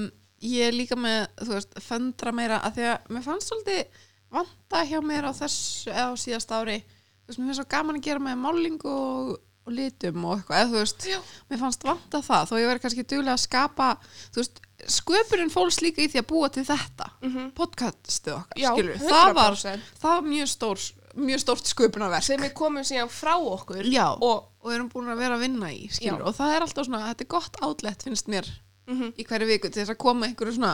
[0.45, 4.01] ég er líka með, þú veist, föndra meira að því að mér fannst svolítið
[4.35, 7.97] vanta hjá mér á þessu eða á síðast ári, þú veist, mér finnst svo gaman
[7.99, 9.31] að gera með málingu og,
[9.69, 11.19] og litum og eitthvað, eða þú veist, Já.
[11.51, 13.89] mér fannst vanta það, þó ég verið kannski duglega að skapa,
[14.33, 14.61] þú veist,
[14.99, 19.33] sköpurinn fólks líka í því að búa til þetta mm podcastið okkar, já skilur það
[19.35, 19.89] var, 100%.
[19.99, 20.85] það var mjög stór
[21.19, 24.05] mjög stórt sköpunarverk sem við komum síðan frá okkur Já.
[24.15, 27.01] og og erum búin að vera að vinna í, skilur og það er alltaf svona,
[27.09, 28.47] þetta er gott átlegt finnst mér
[28.87, 30.73] mm í hverju viku til þess að koma einhverju svona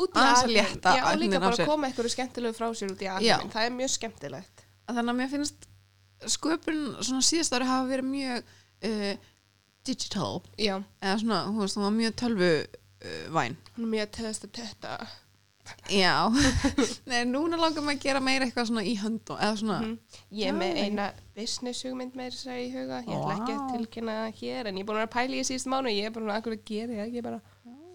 [0.00, 0.56] út Aðeins að alheim.
[0.72, 1.68] létta já, og líka veginn af bara sér.
[1.68, 3.12] koma einhverju skemmtilegu frá sér út í Já.
[3.18, 5.68] alheiminn það er mjög skemmtilegt að þannig að mér finnst
[6.30, 8.52] sköpun svona síðast ári hafa verið mjög
[8.88, 9.14] uh,
[9.86, 10.42] digital.
[10.58, 14.54] Já, eða svona, hún veist, hún var mjög tölvu uh, hún er mjög töðast að
[14.60, 14.94] tötta
[15.88, 16.26] já,
[17.10, 19.92] nei, núna langar maður að gera meira eitthvað svona í höndum eða svona, Mhm.
[20.40, 21.04] ég er með eina
[21.38, 22.98] business hugmynd með þess að í huga.
[23.06, 25.38] Ég ætla ekki að tilkynna það hér en ég er búin að vera að pæla
[25.38, 27.40] í síðust mánu ég er bara að hverju gera ég ekki bara?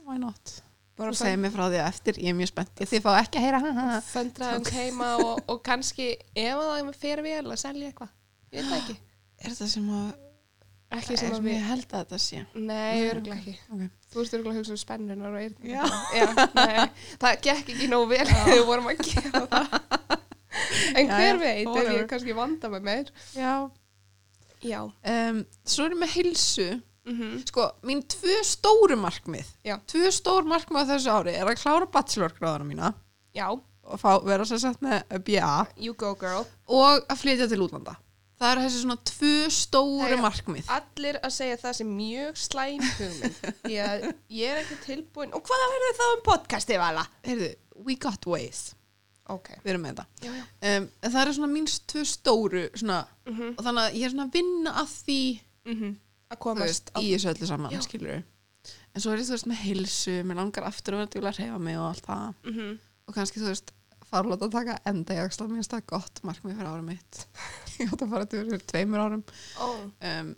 [0.08, 0.54] Why not?
[0.98, 2.80] Bara þú segir mér frá því að eftir, ég er mjög spennt.
[2.90, 7.60] Þið fá ekki að heyra föndraðum heima og, og kannski ef það fer vel að
[7.62, 8.16] selja eitthvað
[8.54, 8.96] ég veit það ekki
[9.38, 10.08] er þetta sem að
[10.98, 13.90] ekki sem er að við held að þetta sé nei, örgulega ekki okay.
[14.08, 15.68] Þú veist örgulega að hugsa um spennunar og eyrnir.
[15.68, 15.84] Já.
[16.56, 19.74] nei, það gekk ekki nógu vel þegar við vorum að gera það.
[20.98, 23.10] En Já, hver já, veit, ef ég kannski vanda með meir.
[23.36, 23.52] já
[24.66, 24.80] Já.
[24.88, 26.70] um, svo er ég með heilsu
[27.08, 29.78] Mm sko, mín tvö stóru markmið Já.
[29.88, 32.90] tvö stór markmið á þessu ári er að klára bachelorgráðana mína
[33.38, 36.44] Já, og fá, vera sér sett með BA you go girl.
[36.68, 37.96] og að flytja til útlanda
[38.38, 43.40] það eru þessi svona tvö stóru markmið Allir að segja það sem mjög slæm hugmynd.
[43.66, 45.34] Að ég er ekki tilbúin.
[45.34, 47.06] Og hvaða verður það um podcasti, Vala?
[47.26, 47.52] heyrðu,
[47.86, 48.74] we got ways
[49.28, 49.50] Ok.
[49.64, 50.44] við erum með þetta Já, já.
[50.78, 54.28] um, það eru svona mínst tvö stóru svona, Mm og þannig að ég er svona
[54.30, 55.20] að vinna að því
[55.68, 58.24] Að þú komast veist, í þessu öllu saman skilur
[58.96, 61.38] en svo er ég þú veist með heilsu mér langar aftur að vera til að
[61.42, 62.78] reyfa mig og allt það Mm -hmm.
[63.08, 63.72] og kannski þú veist
[64.12, 67.28] farlóta að taka enda í axla mér finnst það gott markmið fyrir árum mitt
[67.82, 69.24] ég átt að fara til fyrir tveimur árum
[69.62, 69.68] Ó,
[70.12, 70.32] um,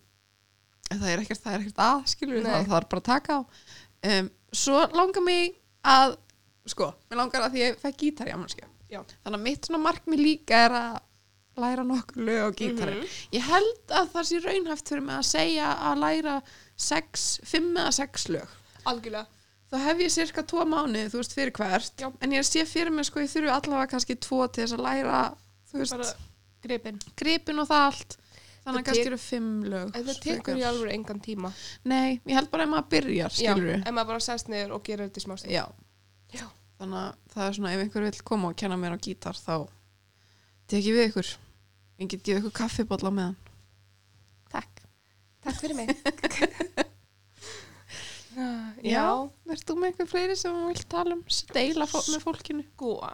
[0.89, 2.49] það er ekkert það er ekkert að skilur Nei.
[2.49, 3.41] það þarf bara að taka á
[4.13, 4.31] um,
[4.63, 5.53] svo langar mig
[5.85, 6.17] að
[6.69, 9.03] sko, mér langar að því ég fekk gítar í amalskja Já.
[9.23, 10.99] þannig að mitt svona markmið líka er að
[11.59, 13.01] læra nokkur lög á gítarin
[13.35, 16.37] ég held að það sé raunhæft fyrir mig að segja að læra
[16.79, 18.55] sex, fimm eða sex lög
[18.89, 19.27] algjörlega.
[19.69, 22.09] þá hef ég cirka tvo mánuði, þú veist, fyrir hvert Já.
[22.09, 25.21] en ég sé fyrir mig, sko, ég þurfi allavega kannski tvo til þess að læra,
[25.69, 26.13] þú veist Bara
[26.65, 26.99] gripin.
[27.19, 28.17] gripin og það allt
[28.65, 31.51] þannig að kannski eru fimm lög En það tekur í alveg engan tíma.
[31.87, 34.83] nei, ég held bara ef maður byrjar, Já, skilur ef maður bara sest niður og
[34.87, 35.53] gerir þetta í smástund.
[35.55, 35.65] já,
[36.35, 36.45] Já.
[36.79, 39.55] þannig að það er svona ef einhver vil koma og kenna mér á gítar þá
[40.69, 41.31] teki við ykkur
[41.99, 43.37] ég get gefið ykkur kaffibólla með hann
[44.51, 44.75] takk
[45.39, 45.87] Takk fyrir mig.
[48.85, 49.05] Já,
[49.47, 51.23] verður þú með einhver fleiri sem þú vilt tala um
[51.55, 53.09] deila fó með fólkinu góða.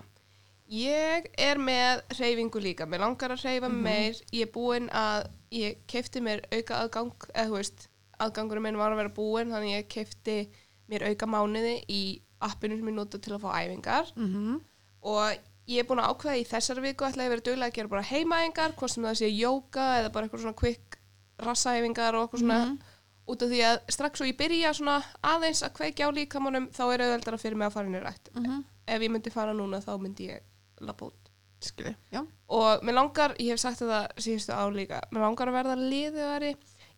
[0.72, 2.86] Ég er með reyfingu líka.
[2.90, 3.82] Mér langar að reyfa Mhm.
[3.84, 4.14] meir.
[4.34, 7.88] Ég er búin að, ég keipti mér auka aðgang, eða þú veist,
[8.20, 10.50] aðgangurum minn var að vera búin, þannig ég keipti
[10.90, 14.12] mér auka mánuði í appinu sem ég nota til að fá æfingar.
[14.16, 14.62] mm -hmm.
[15.04, 17.74] Og ég er búin að ákveða í þessari viku ætla ég að vera duglega að
[17.74, 20.98] gera bara heimaæfingar, hvort sem það sé jóka eða bara eitthvað svona quick
[21.40, 22.80] rassaæfingar og eitthvað svona Mhm.
[23.28, 26.94] út af því að strax svo ég byrja svona aðeins að kveikja á líkamannum þá
[26.94, 28.64] er auðveldara fyrir mig að fara inn í rætt Mhm.
[28.88, 30.40] ef ég myndi fara núna þá myndi ég
[30.82, 31.32] lappa út
[31.66, 32.22] skilji, já.
[32.54, 36.52] Og mér langar, ég hef sagt þetta síðustu á líka, mér langar að verða liðugari.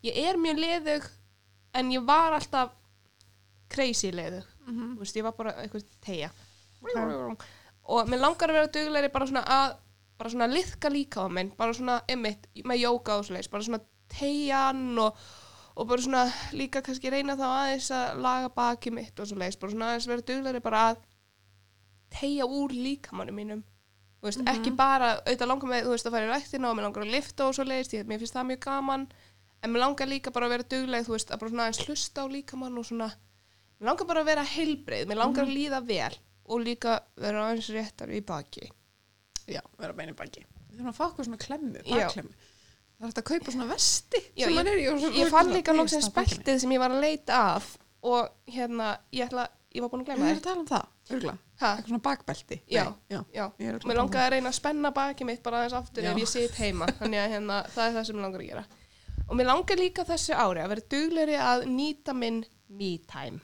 [0.04, 1.08] Ég er mjög liðug
[1.78, 2.74] en ég var alltaf
[3.72, 4.44] crazy liðug.
[4.68, 6.32] Mm þú veist, ég var bara eitthvað tegja
[7.88, 9.76] og mér langar að vera duglegri bara svona að
[10.18, 13.82] bara svona liðka líka á minn bara svona emitt með jóka og svoleiðis bara svona
[14.12, 15.20] tegjan og,
[15.76, 16.24] og bara svona
[16.58, 20.28] líka kannski reyna þá aðeins að laga baki mitt og svoleiðis bara svona aðeins vera
[20.32, 21.06] duglegri bara að
[22.10, 23.64] tegja úr líkamannu mínum
[24.24, 27.04] veist, ekki bara auðvitað langar með, þú veist, að fara í rættina og mér langar
[27.06, 29.08] að lifta og svoleiðis, því að mér finnst það mjög gaman
[29.64, 32.24] en mér langar líka bara að vera dugleg þú veist, að bara svona aðeins hlusta
[32.24, 33.08] á líkamann og svona
[33.80, 35.52] mér langar bara að vera heilbreið mér langar Mhm.
[35.52, 36.18] að líða vel
[36.48, 38.72] og líka vera aðeins réttar í baki
[39.48, 40.44] Já, vera bein í baki.
[40.44, 42.34] Við þurfum að fá okkur svona klemmu, bakklemmu.
[42.98, 45.30] Það er hægt að kaupa svona vesti Já, sem ég- er í og svo ég
[45.32, 46.14] fann líka það bakinu.
[46.18, 50.08] beltið sem ég var að leita af og hérna, ég ætla ég var búin að
[50.08, 51.38] Við glemma erum það að tala um það, örgulega.
[51.58, 52.62] Eitthvað svona bakbelti.
[52.70, 52.84] Já.
[52.84, 53.22] Nei, já.
[53.34, 56.12] já, mér um langaði að reyna að spenna baki mitt bara aðeins aftur Já.
[56.12, 58.66] ef ég sit heima þannig að hérna, það er það sem mér langar að gera
[59.28, 63.40] og mér langar líka þessu ári að vera dugleri að nýta minn me time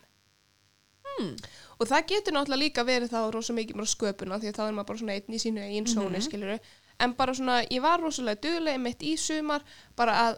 [1.13, 1.35] Hmm.
[1.77, 4.71] og það getur náttúrulega líka verið þá rosa mikið bara sköpuna því að þá er
[4.73, 6.23] maður bara svona einn í sínu eigin sóni Mhm.
[6.25, 6.59] skiluru
[6.99, 9.61] en bara svona, ég var rosalega duglega mitt í sumar
[9.95, 10.37] bara að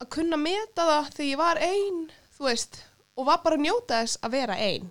[0.00, 2.82] að kunna meta það þegar ég var ein þú veist,
[3.16, 4.90] og var bara að njóta þess að vera ein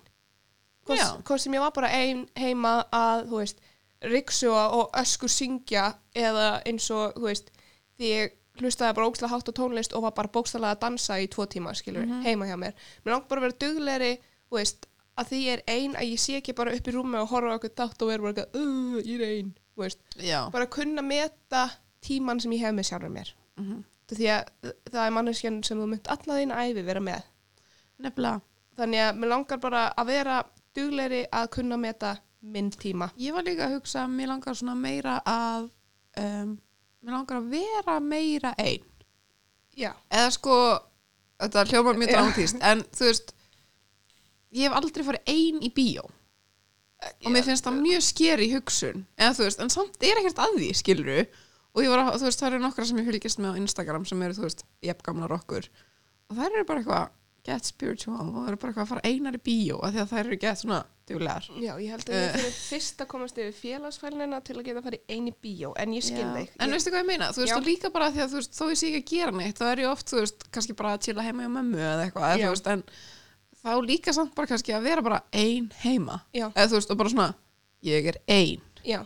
[0.86, 3.60] hvort, sem ég var bara ein heima að, þú veist,
[4.02, 7.50] ryksuga og öskur syngja eða eins og, þú veist,
[7.98, 11.26] því ég hlustaði bara ógslag hátt á tónlist og var bara bókstæðlega að dansa í
[11.28, 12.22] tvo tíma, skilur, Mhm.
[12.24, 12.72] heima hjá mér
[13.04, 14.18] mér langt bara að vera duglegri,
[14.50, 14.86] þú veist
[15.18, 17.54] að því ég er ein, að ég sé ekki bara upp í rúmi og horfa
[17.58, 20.50] okkur þátt og vera bara eitthvað, uh, ég er ein, þú veist Já.
[20.50, 21.70] bara að kunna meta
[22.02, 23.84] tíman sem ég hef með sjálfur mér Mhm.
[24.08, 27.22] því að það er manneskjan sem þú mynd alla þín æfi vera með
[28.00, 28.40] Nefnilega.
[28.78, 30.44] þannig að mér langar bara að vera
[30.76, 33.10] duglegri að kunna meta minn tíma.
[33.18, 35.70] Ég var líka að hugsa að mér langar svona meira að,
[36.20, 36.52] um,
[37.02, 38.84] mér langar að vera meira einn.
[39.76, 40.58] já, eða sko
[41.36, 43.34] þetta hljómar mjög dramatíst en þú veist
[44.56, 46.06] ég hef aldrei farið ein í bíó.
[47.26, 49.04] Og mér finnst það mjög skeri hugsun.
[49.20, 51.18] Eða þú veist, en samt er ekkert að því skiluru
[51.76, 54.06] og ég var að, þú veist, það eru nokkra sem ég fylgist með á Instagram
[54.08, 55.68] sem eru, þú veist, jafn gamlar okkur.
[56.30, 57.10] Og þær eru bara eitthvað
[57.46, 60.12] get spiritual og það eru bara eitthvað að fara einar í bíó af því að
[60.12, 63.56] þær eru get svona duglegar já, ég held að ég fyrir fyrst að komast yfir
[63.60, 66.32] félagsfælnina til að geta að fara í eini bíó en ég skil Já.
[66.34, 67.30] þig En veistu hvað ég meina?
[67.32, 67.56] Þú veist, Já.
[67.58, 69.66] og líka bara því að þú veist, þó ég sé ekki að gera neitt, þá
[69.70, 72.46] er ég oft, þú veist, kannski bara að chilla heima hjá mömmu eða eitthvað, Já.
[72.46, 72.86] þú veist, en
[73.62, 77.14] þá líka samt bara kannski að vera bara ein heima, eða þú veist, og bara
[77.14, 77.28] svona,
[77.86, 79.00] ég er ein, já,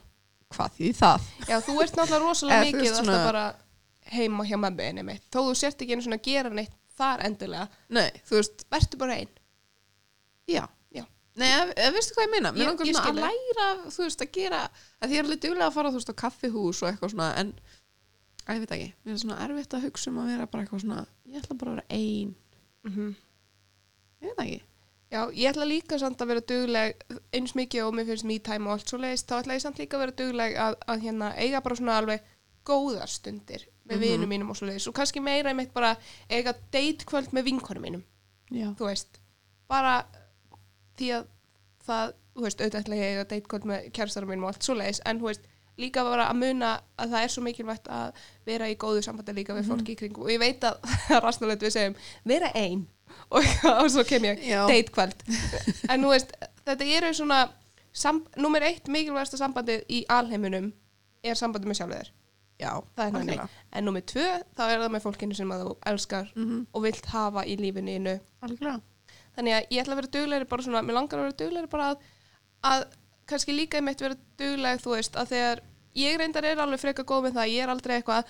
[0.57, 1.33] hvað því það?
[1.45, 3.69] já, þú ert náttúrulega rosalega mikið
[4.11, 7.25] heima hjá mömmu einni mitt þó þú sért ekki einu svona að gera neitt þar
[7.27, 9.33] endilega Nei, þú veist, vertu bara ein
[10.51, 10.65] já.
[10.95, 11.05] Já.
[11.41, 12.51] Nei, eða, eða veistu hvað ég meina?
[12.55, 14.63] Mér Ég- langar ég svona að skil læra, þú veist, að gera,
[15.01, 17.29] að því ég er alveg duglega að fara, þú veist, á kaffihús og eitthvað svona,
[17.43, 17.53] en,
[18.47, 20.83] að ég veit ekki, mér er svona erfitt að hugsa um að vera bara eitthvað
[20.85, 22.35] svona, ég ætla bara að vera ein,
[22.89, 23.15] mm
[24.21, 24.61] ég veit það ekki.
[25.11, 27.01] Já, ég ætla líka samt að vera dugleg
[27.35, 29.81] eins mikið og mér finnst me time og allt svo leiðist, þá ætla ég samt
[29.81, 32.29] líka að vera dugleg að, að hérna, eiga bara svona alveg
[32.69, 34.07] góðar stundir með Mhm.
[34.07, 35.97] vinum mínum og svo leiðist og kannski meira einmitt bara
[36.31, 38.03] eiga date kvöld með vinkonum mínum.
[38.51, 38.71] Já.
[38.79, 39.21] þú veist,
[39.69, 40.05] bara
[40.99, 41.27] því að
[41.87, 45.21] það, þú veist, auðvitað eiga date kvöld með kjærstarum mínum og allt svo leiðist en
[45.21, 45.45] þú veist,
[45.81, 48.13] líka bara að muna að það er svo mikilvægt að
[48.47, 50.77] vera í góðu sambandi líka við fólki í kringu og ég veit að
[51.25, 52.87] rasnulegt við segjum, vera ein.
[53.35, 54.67] Og, og svo kem ég Já.
[54.69, 55.23] date kvöld.
[55.91, 56.31] En þú veist,
[56.67, 57.41] þetta eru svona
[57.93, 60.73] sam, nummer eitt mikilvægasta sambandið í alheiminum
[61.25, 62.11] er sambandið með sjálfur
[62.61, 63.49] Já, það er algjörlega.
[63.73, 66.67] en nummer tvö þá er það með fólkinu sem þú elskar Mhm.
[66.75, 68.81] og vilt hafa í lífinu innu Algjörlega.
[69.37, 71.91] þannig að ég ætla að vera duglegri bara svona, mér langar að vera duglegri bara
[71.95, 71.97] að,
[72.65, 72.85] að
[73.27, 75.61] kannski líka ég meitt vera dugleg þú veist, að þegar
[75.97, 78.25] ég reyndar er alveg freka góð með það, ég er aldrei eitthvað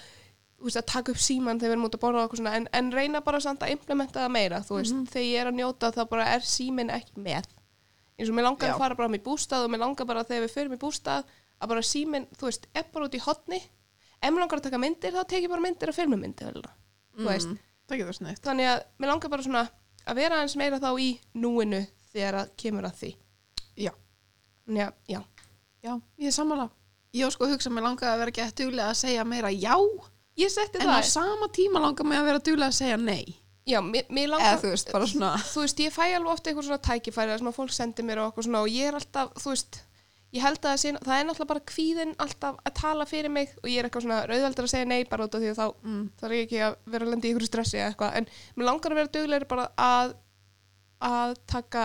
[0.61, 2.69] þú veist, að taka upp síman þegar við erum út að borða eitthvað svona, en,
[2.73, 5.91] en reyna bara samt að implementa það meira, þú veist, þegar ég er að njóta
[5.97, 7.45] þá bara er símin ekki með
[8.21, 8.75] eins og mér langar Já.
[8.75, 11.25] að fara bara með bústað og mér langar bara þegar við förum í bústað
[11.61, 13.61] að bara símin, þú veist, er bara út í hotni
[14.21, 16.61] ef mér langar að taka myndir, þá tek ég bara myndir og filmumyndir,
[17.17, 17.51] þú veist.
[17.51, 17.59] Mm,
[18.45, 19.65] þannig að mér langar bara svona
[20.07, 21.81] að vera aðeins meira þá í núinu
[22.13, 23.11] þegar að kemur að því.
[23.77, 23.93] Já.
[24.71, 25.21] að, já,
[25.81, 26.69] Já, ég er sammála.
[27.17, 29.75] Ég á sko hugsa að mér langaði að vera gett duglega að segja meira já,
[30.85, 31.07] en á það.
[31.11, 33.37] sama tíma langar mig að vera duglega að segja nei.
[33.67, 34.93] já, mér, mér Eða langar þú veist,
[35.55, 38.29] þú veist, ég fæ alveg ofta eitthvað svona tækifæri sem að fólk sendir mér og
[38.63, 39.81] og ég er alltaf, þú veist
[40.33, 43.69] ég held að sé, það er náttúrulega bara kvíðin alltaf að tala fyrir mig og
[43.71, 46.05] ég er eitthvað svona rauðveldur að segja nei bara út af því að þá mm,
[46.21, 48.29] þarf ég ekki að vera að lenda í ykkur stressi eða eitthvað, en
[48.61, 50.15] mér langar að vera duglegri bara að
[51.11, 51.85] að taka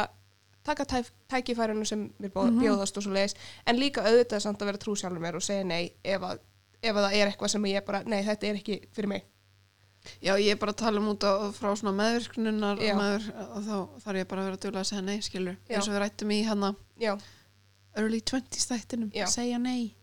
[0.65, 2.59] taka tæf, tækifærinu sem mér Mhm.
[2.61, 3.35] bjóðast og svo leiðis,
[3.67, 6.39] en líka auðvitað samt að vera trú sjálfur mér og segja nei ef að,
[6.81, 9.23] ef að það er eitthvað sem ég bara, nei þetta er ekki fyrir mig.
[10.21, 13.23] já, ég er bara að tala um út á, frá svona meðvirknunar og, meður,
[13.55, 15.57] og þá þarf ég bara að vera duglega að segja nei, skilur.
[15.69, 17.15] Eins og við rættum í hana Já,
[17.97, 19.25] early 20s þættinum, Já.
[19.31, 19.95] segja nei.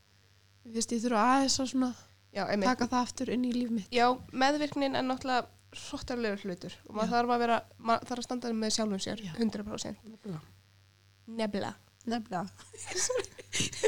[0.67, 1.91] Ég finnst ég þurfa aðeins að svona
[2.33, 2.69] já, einmitt.
[2.71, 3.89] taka það aftur inn í líf mitt.
[3.93, 7.13] Já, meðvirknin er náttúrulega hróttarlegur hlutur og maður Já.
[7.17, 9.33] þarf að vera, maður þarf að standa með sjálfum sér, Já.
[9.39, 9.97] 100%.
[10.07, 10.41] Nebla.
[11.33, 11.75] Nefnilega.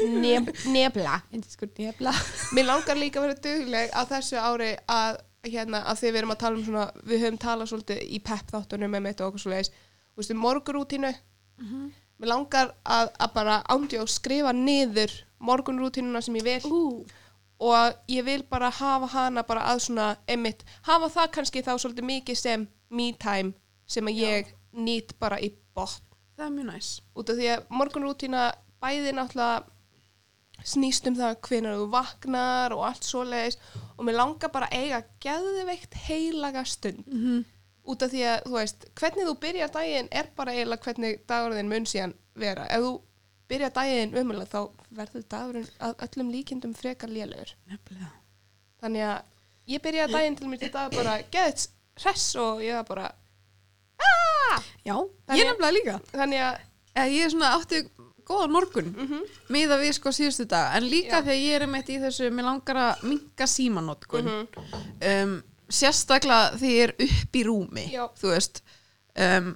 [0.05, 1.21] Neb, nebla.
[1.49, 2.13] Sko nefnilega.
[2.55, 6.33] Mér langar líka að vera dugleg á þessu ári að, hérna, að því við erum
[6.35, 9.43] að tala um svona, við höfum talað svolítið í pepp þáttunum með mitt og okkur
[9.45, 11.13] svo leiðis þú veist, morgurútínu
[11.55, 11.91] Mhm.
[12.19, 16.71] Mér langar að, að bara ándjók skrifa niður morgunrútínuna sem ég vil.
[16.71, 17.05] Ú,
[17.65, 22.09] og ég vil bara hafa hana bara að svona einmitt, hafa það kannski þá svolítið
[22.09, 23.53] mikið sem me time
[23.87, 26.03] sem að ég nýt bara í botn.
[26.35, 26.89] Það er mjög næs.
[27.15, 28.43] Út af því að morgunrútína
[28.83, 29.63] bæði náttúrulega
[30.65, 33.59] snýst um það hvenær þú vaknar og allt svoleiðis.
[33.95, 37.05] Og mér langar bara að eiga geðveikt heilaga stund.
[37.07, 37.45] Mm -hmm.
[37.85, 41.69] Út af því að þú veist, hvernig þú byrjar daginn er bara eiginlega hvernig dagurinn
[41.69, 42.65] mun síðan vera.
[42.69, 42.93] Ef þú
[43.49, 47.53] byrjar daginn umulega þá verður dagurinn að öllum líkindum frekar lélegur.
[47.69, 48.11] nefnilega
[48.81, 49.21] Þannig að
[49.67, 51.67] ég byrjaði daginn til mér til dag bara geðt
[52.01, 53.11] hress og ég var bara
[54.85, 54.95] já,
[55.27, 56.57] Þannig- ég nefnilega líka þannig að
[56.95, 57.79] Eða, ég er svona átti
[58.25, 61.21] góðan morgun mm miða við sko síðustu dag en líka Já.
[61.25, 64.47] þegar ég er meitt í þessu mér langar að minka símanótkun Mhm.
[65.11, 68.05] um, sérstaklega þegar ég er upp í rúmi Já.
[68.19, 68.61] þú veist
[69.15, 69.51] um,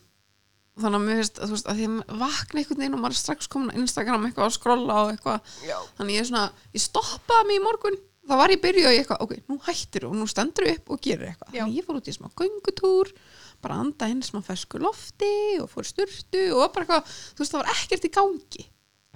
[0.80, 3.50] þannig að mér finnst veist, að því að vakna einhvern veginn og maður er strax
[3.52, 5.76] komin á Instagram eitthvað að skrolla og eitthvað Já.
[6.00, 6.45] þannig ég er svona,
[6.76, 10.08] ég stoppaði mig í morgun þá var ég byrjuð og ég eitthvað, ok, nú hættir
[10.08, 11.62] og nú stendur upp og gerir eitthvað Já.
[11.63, 13.13] þannig ég fór út í smá göngutúr
[13.60, 17.56] bara anda inn smá fersku lofti og fór í sturtu og bara eitthvað þú veist,
[17.56, 18.65] það var ekkert í gangi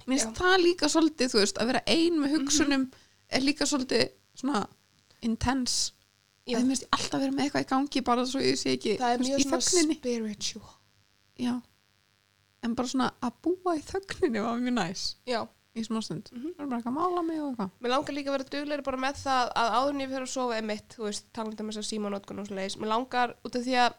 [0.04, 2.88] mér finnst það líka svolítið, þú veist, að vera ein með hugsunum
[3.32, 4.66] er líka svolítið svona
[5.24, 5.94] intense
[6.46, 6.58] Já.
[6.58, 9.18] það ég alltaf vera með eitthvað í gangi bara svo ég sé ekki það er
[9.24, 10.74] mjög svona spiritual.
[11.40, 11.54] já.
[12.64, 15.46] en bara svona að búa í þögninni var mjög næs Já.
[15.74, 16.52] í smá stund, Mhm.
[16.54, 18.84] það er bara eitthvað að mála mig og eitthvað Mér langar líka að vera dugleiri
[18.84, 21.68] bara með það að áður en ég fyrir að sofa einmitt, þú veist, talandi um
[21.70, 22.76] þess að símanótkun og svo leiðis.
[22.78, 23.94] Mér langar út af því að,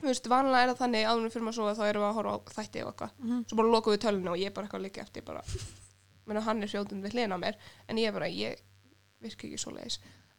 [0.00, 2.08] þú veist, vanlega er það þannig áður en við fyrir að sofa þá erum við
[2.10, 3.10] að horfa á þætti og eitthvað.
[3.22, 3.44] Mhm.
[3.48, 4.68] Svo bara lokum við tölunni og ég er bara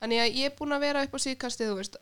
[0.04, 1.94] Þannig að ég er búin að vera upp á síðkastið, þú veist,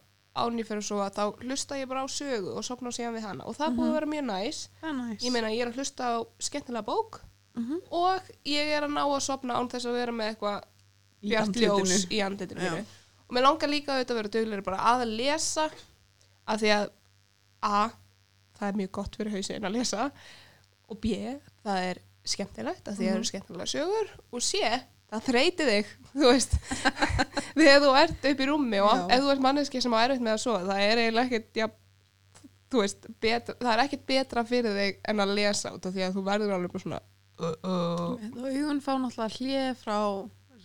[0.42, 3.26] en ég fyrir að sofa, þá hlusta ég bara á sögu og sopna síðan við
[3.28, 4.62] hana og það búið að vera mjög næs.
[4.82, 7.20] næs Ég meina, ég er að hlusta á skemmtilega bók
[7.54, 7.82] Mhm.
[7.92, 10.62] og ég er að ná að sopna án þess að vera með eitthvað
[11.22, 11.84] Í bjart andlitinu.
[11.84, 12.86] ljós í andlitinu mínu
[13.28, 15.66] og mér langar líka auðvitað að vera duglegri bara að lesa
[16.48, 16.90] af því að
[17.62, 17.90] a,
[18.58, 20.12] það er mjög gott fyrir hausinn að lesa
[20.90, 21.12] og b,
[21.66, 24.64] það er skemmtilegt af því að það eru skemmtilega sögur og c,
[25.12, 26.58] það þreyti þig þú veist.
[27.60, 30.38] Þegar þú ert upp í rúmi og ef þú ert manneski sem á erfitt með
[30.38, 31.70] að sofa það er eiginlega ekkert ja,
[32.76, 36.18] veist, betra, það er ekkert betra fyrir þig en að lesa út af því að
[36.18, 37.02] þú verður alveg svona
[37.42, 38.30] uh, uh.
[38.38, 39.98] og augun fá náttúrulega hlið frá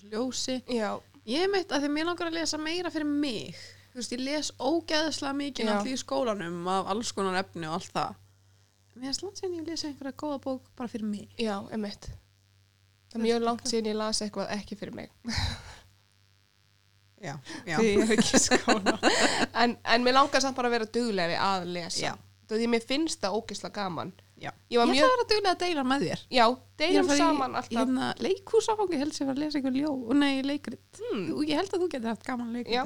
[0.07, 0.61] ljósi.
[0.71, 0.91] Já,
[1.27, 3.57] ég meitt að því mér langar að lesa meira fyrir mig.
[3.91, 7.97] Þú veist, ég les ógeðslega mikið náttúrulega í skólanum af alls konar efni og allt
[7.97, 8.23] það.
[8.97, 11.33] Mér er slant sem ég lesa einhverja góða bók bara fyrir mig.
[11.41, 11.59] Já,
[13.17, 15.11] það er mjög langt síðan ég las eitthvað ekki fyrir mig.
[17.17, 17.33] Já,
[17.65, 18.93] já, því ég hef ekki skóla
[19.57, 22.03] en, en mér langar samt bara að vera duglegri að lesa.
[22.11, 22.13] Já.
[22.47, 24.11] Þú því mér finnst það ógislega gaman.
[24.39, 24.51] Já.
[24.71, 26.21] Ég var ég mjög- ætla að vera duglega að deila með þér.
[26.37, 27.73] Já, Ég deilum saman alltaf.
[27.81, 31.01] hérna, leikhúsafangi held sem var að lesa einhver ljó og nei, leikrit.
[31.01, 32.75] Hmm, Jú, ég held að þú getur haft gaman leikrit.
[32.77, 32.85] Já,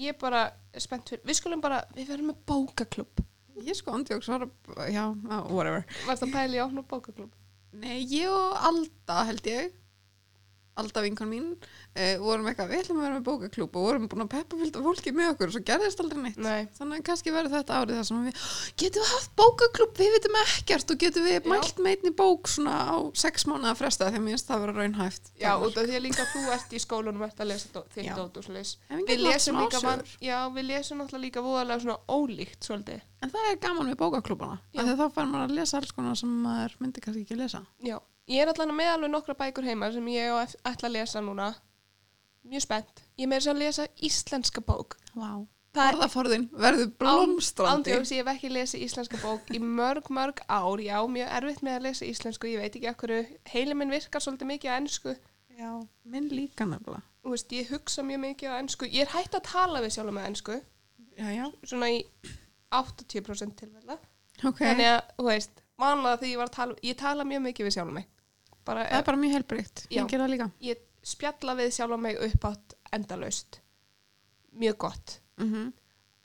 [0.00, 0.40] ég er bara
[0.80, 3.22] spennt fyrir, við skulum bara við verðum með bókaklub
[3.62, 5.04] ég sko andjóks var að, já,
[5.52, 5.84] whatever.
[6.08, 7.30] Varst að pæla í að opna bókaklub
[7.72, 9.72] Nei, ég og Alda held ég
[10.80, 14.24] Alda vinkon mín uh, vorum eitthvað, við ætlum að vera með bókaklúb og vorum búin
[14.24, 16.38] að peppa fylgta fólki með okkur og svo gerðist aldrei neitt.
[16.40, 16.68] Nei.
[16.78, 18.46] þannig að kannski verður þetta árið þar sem við
[18.82, 21.44] getum við haft bókaklúb, við vitum ekkert og getum við Já.
[21.52, 24.08] mælt með einni bók svona á sex mánuða fresta?
[24.08, 25.32] Þegar mér finnst það vera raunhæft.
[25.42, 28.40] Já, út af því að líka þú ert í skólanum ert að lesa þitt dót
[28.40, 28.50] og
[28.92, 33.04] En við lesum líka van, já, við lesum náttúrulega líka voðalega svona ólíkt svolítið.
[33.22, 35.94] En það er gaman við bókaklúbana af því að þá fær maður að lesa alls
[35.96, 37.62] konar sem maður myndi kannski ekki lesa.
[37.84, 37.98] Já,
[38.32, 41.52] ég er allan með alveg nokkra bækur heima sem ég ætla að lesa núna.
[42.48, 43.02] Mjög spennt.
[43.18, 44.96] Ég er með þess að lesa íslenska bók.
[45.14, 45.44] wow.
[45.72, 50.82] Orðaforðin verður blómstrandi Ándjóks, ég hef ekki lesið íslenska bók í mörg, mörg ár.
[50.84, 52.50] Já, mjög erfitt með að lesa íslensku.
[52.50, 53.14] Ég veit ekki okkur,
[53.54, 55.14] heili minn virkar svolítið mikið á ennsku.
[55.56, 55.70] Já,
[56.04, 58.88] minn líka nefnilega veist, ég hugsa mjög mikið á ennsku.
[58.90, 60.58] Ég er hægt að tala við sjálf með ennsku,
[61.12, 61.98] Já, já, svona í
[62.72, 63.98] 80% tilfella.
[64.48, 67.68] ok Þannig að, þú veist, vanlega þegar ég var að tala, ég tala mjög mikið
[67.68, 68.08] við sjálf mig.
[68.64, 70.48] Bara, Það er bara mjög helbrikt, ég ger það líka.
[70.62, 73.60] Ég spjalla við sjálf mig upp átt endalaust.
[74.52, 75.20] Mjög gott.
[75.40, 75.72] Mm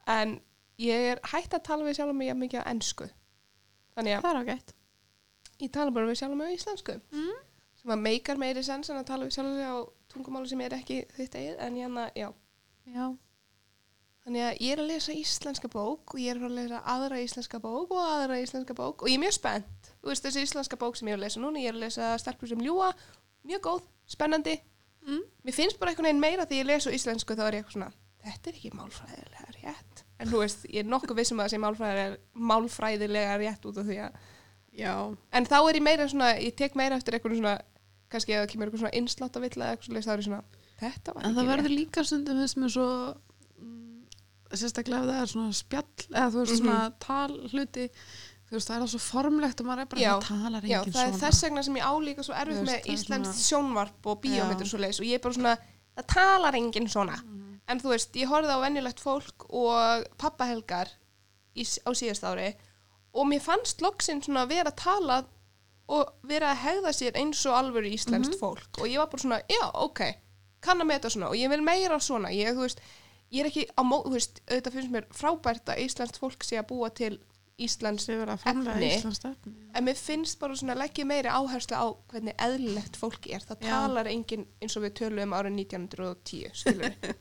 [0.08, 0.40] en
[0.80, 3.08] ég er hægt að tala við sjálf mig jafn mikið á ennsku
[3.98, 4.74] þannig að Það er ágætt.
[5.58, 6.98] Ég tala bara við sjálf mig á íslensku.
[7.12, 7.38] Mm.
[7.78, 9.78] sem að meikar meiri sens en að tala við sjálf mig á
[10.12, 12.30] tungumáli sem er ekki þitt eigið en hérna, já.
[12.88, 13.06] Já,
[14.24, 17.60] þannig að ég er að lesa íslenska bók og ég er að lesa aðra íslenska
[17.60, 20.96] bók og aðra íslenska bók og ég er mjög spennt þú veist þessi íslenska bók
[21.00, 22.92] sem ég er að lesa núna ég er að lesa Stelpur sem ljúa,
[23.48, 24.58] mjög góð spennandi,
[25.08, 25.22] mm.
[25.44, 27.92] mér finnst bara einhvern veginn meira því ég lesa á íslensku þá er ég svona
[28.28, 30.04] þetta er ekki málfræðilega rétt.
[30.20, 32.18] En þú veist, ég er nokkuð vissum að það sé málfræðilega,
[32.52, 34.18] málfræðilega rétt út af því að
[34.78, 34.94] Já,
[35.34, 37.54] en þá er ég meira svona, ég tek meira eftir eitthvað svona,
[38.14, 40.28] kannski ef það kemur eitthvað svona innslátt að villa eða eitthvað svoleiðis, þá er ég
[40.28, 40.42] svona
[40.82, 41.78] þetta var en það ekki verður rétt.
[41.80, 42.86] líka stundum sem er svo
[43.58, 44.04] mm,
[44.62, 46.62] sérstaklega ef það er svona spjall eða þú veist Mhm.
[46.62, 46.78] svona
[47.08, 47.88] talhluti
[48.48, 50.78] þú veist það er það svo formlegt og maður er bara Já, það talar Já,
[50.80, 51.22] það er svona.
[51.24, 54.22] þess vegna sem ég álíka svo erfitt veist, með er íslenskt sjónvarp og
[54.72, 55.58] svo leiðis og ég er bara svona,
[55.98, 57.18] það talar enginn svona.
[57.24, 57.44] Mhm.
[57.68, 60.88] en þú veist, ég horfði á venjulegt fólk og pappahelgar
[61.56, 62.54] í, á síðast ári
[63.14, 65.26] og mér fannst loksinn svona að vera að tala
[65.90, 68.40] og vera að hegða sér eins og alvöru íslenskt Mhm.
[68.40, 68.80] fólk.
[68.80, 70.02] Og ég var bara svona, já, ok
[70.62, 72.30] kann að meta svona og ég vil meira svona.
[72.32, 72.80] Ég, þú veist,
[73.32, 76.58] ég er ekki á mó, þú veist, auðvitað finnst mér frábært að íslenskt fólk sé
[76.60, 77.20] að búa til
[78.42, 78.90] framlega Efni.
[79.32, 83.42] efni En mér finnst bara svona leggja meiri áherslu á hvernig eðlilegt fólk er.
[83.48, 83.72] Það Já.
[83.72, 87.16] talar enginn eins og við tölum árið 1910, skilur við.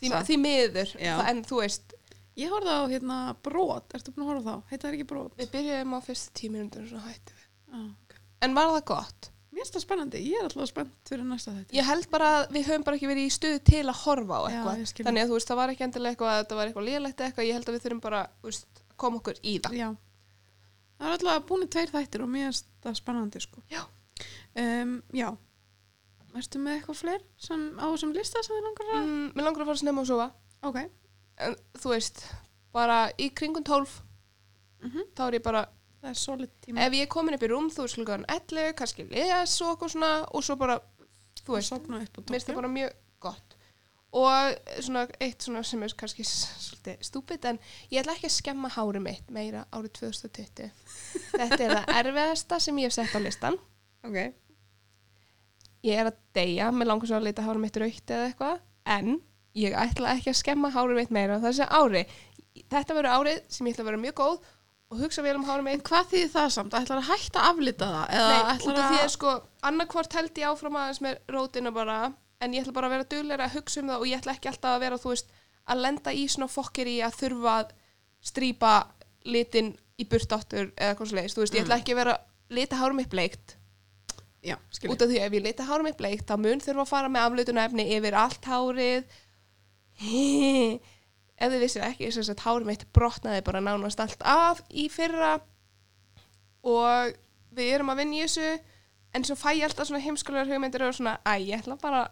[0.00, 1.12] því, því miður, Já.
[1.20, 1.96] það, en þú veist,
[2.42, 4.66] ég horfði á hérna brot, ertu búin að horfa þá?
[4.72, 5.38] heita það ekki brot?
[5.38, 6.34] við byrjuðum á fyrstu
[7.38, 7.48] við.
[7.70, 8.20] Já, ok.
[8.46, 9.30] En var það gott?
[9.56, 12.50] mér finnst það spennandi, ég er alltaf spennt fyrir næsta þetta Ég held bara að
[12.52, 14.82] við höfum bara ekki verið í stuðu til að horfa á Já, eitthvað.
[14.90, 15.06] skil.
[15.06, 17.46] Þannig að þú veist, það var ekki endilega eitthvað að þetta var eitthvað lélegt eitthvað.
[17.48, 19.76] Ég held að við þurfum bara, þú veist, koma okkur í það.
[19.78, 19.88] Já.
[20.96, 23.62] Það er alltaf búin tveir þættir og mér finnst það spennandi sko.
[23.72, 23.82] Já.
[24.56, 25.28] Um, já.
[26.36, 28.98] Erstu með eitthvað fleir sem, á þessum lista sem þið langar að?
[29.04, 30.26] Mm, mér langar að fara snemma og sofa.
[30.68, 30.78] Ok.
[31.46, 32.22] En þú veist,
[32.76, 34.02] bara í kringum 12,
[34.86, 35.62] Mm þá er ég bara
[36.02, 36.80] Það er solid tíma.
[36.84, 39.92] ef ég er komin upp í rúm, þú veist, klukkan 11, kannski les og eitthvað
[39.94, 40.76] svona og svo bara,
[41.40, 42.92] þú veist, Sofna upp og mér finnst það bara mjög
[44.16, 47.58] og svona eitt svona sem er kannski svolítið stúpid en
[47.90, 50.70] ég ætla ekki að skemma hári mitt meira árið 2020
[51.34, 53.58] þetta er það erfiðasta sem ég hef sett á listan
[54.06, 54.18] Ok.
[55.86, 58.60] ég er að deyja, með langar svo að leita hári mitt raukt eða eitthvað,
[58.96, 59.16] en
[59.58, 62.04] ég ætla ekki að skemma hári mitt meira þessi ári
[62.70, 64.52] þetta verður árið sem ég ætla að vera mjög góð
[64.86, 66.74] og hugsa vel um hári mitt En hvað þýðir það samt?
[66.78, 68.12] Ætlar að hætta að aflita það?
[68.14, 69.02] Eða Nei, út af því að...
[69.02, 69.32] að sko
[69.66, 71.96] annarkvort held ég áfram aðeins með rótina bara
[72.40, 74.50] en ég ætla bara að vera duglega að hugsa um það og ég ætla ekki
[74.50, 75.34] alltaf að vera, veist,
[75.66, 77.74] að lenda í svona fokkir í að þurfa að
[78.26, 78.72] strýpa
[79.26, 82.80] litin í burtáttur eða hvað leiðist, þú veist, ég ætla ekki að vera að lita
[82.80, 83.56] hárum mitt bleikt.
[84.46, 84.54] Já,
[84.86, 87.10] út af því að ef ég lita hárum mitt bleikt þá mun þurfa að fara
[87.10, 89.16] með aflutunarefni yfir allt hárið.
[91.36, 95.34] Ef þið vissir ekki þess að hárum mitt brotnaði bara nánast allt af í fyrra.
[96.64, 97.16] Og
[97.56, 98.54] við erum að vinna í þessu
[99.16, 102.06] en svo fæ ég alltaf svona heimskulegar hugmyndir og svona, æ, ég ætla bara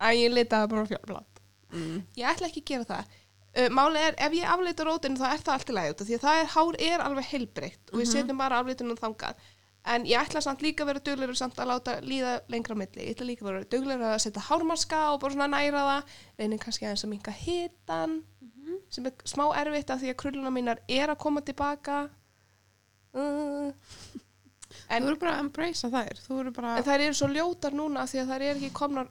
[0.00, 1.30] æ, ég lita það bara fjárblad
[1.74, 2.04] Mm.
[2.14, 3.14] ég ætla ekki að gera það.
[3.54, 6.14] Uh, málið er, ef ég aflita rótinu þá er það allt í lagi út því
[6.14, 9.40] að það er, hár er alveg heilbreytt og við setjum bara aflitunum þangað.
[9.90, 13.02] En ég ætla samt líka að vera duglegur samt að láta líða lengra á milli.
[13.08, 16.62] Ég ætla líka að vera duglegur að setja hármaska og bara svona næra það reynir
[16.62, 18.14] kannski aðeins að minka hitan
[18.94, 21.98] sem er smá erfitt af því að krulluna mínar er að koma tilbaka.
[23.14, 23.74] Uh,
[24.88, 26.22] Þú eru bara að embracea þær.
[26.24, 26.72] Þú eru bara...
[26.78, 29.10] en þær eru svo ljótar núna því að þær eru ekki komnar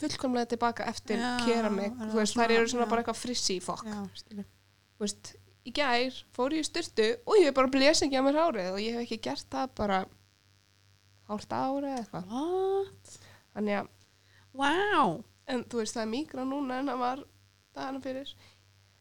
[0.00, 2.90] fullkomlega tilbaka eftir Já, keramik, er þú veist, þær eru svona- já.
[2.90, 5.34] bara eitthvað frissi í fokk þú veist,
[5.66, 8.72] í gær fór ég í styrtu og ég hef bara blés ekki á mér hárið
[8.72, 10.02] og ég hef ekki gert það bara
[11.28, 13.16] hálft ári eða eitthvað What?
[13.56, 13.88] þannig að,
[14.56, 15.24] Wow.
[15.48, 17.24] en þú veist, það er mígra núna en það var
[17.76, 18.34] dagana fyrir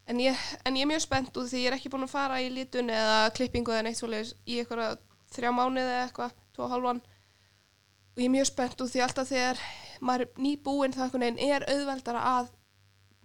[0.08, 0.36] en ég,
[0.66, 2.90] en ég er mjög spennt út því ég er ekki búin að fara í litun
[2.94, 4.98] eða klippingu eða neitt svoleiðis í eitthvað
[5.36, 9.58] þrjá mánuði eða eitthvað, tvo hálfan og ég er mjög spennt út því alltaf þegar
[10.02, 12.54] maður er nýbúinn það einhvern veginn er auðveldara að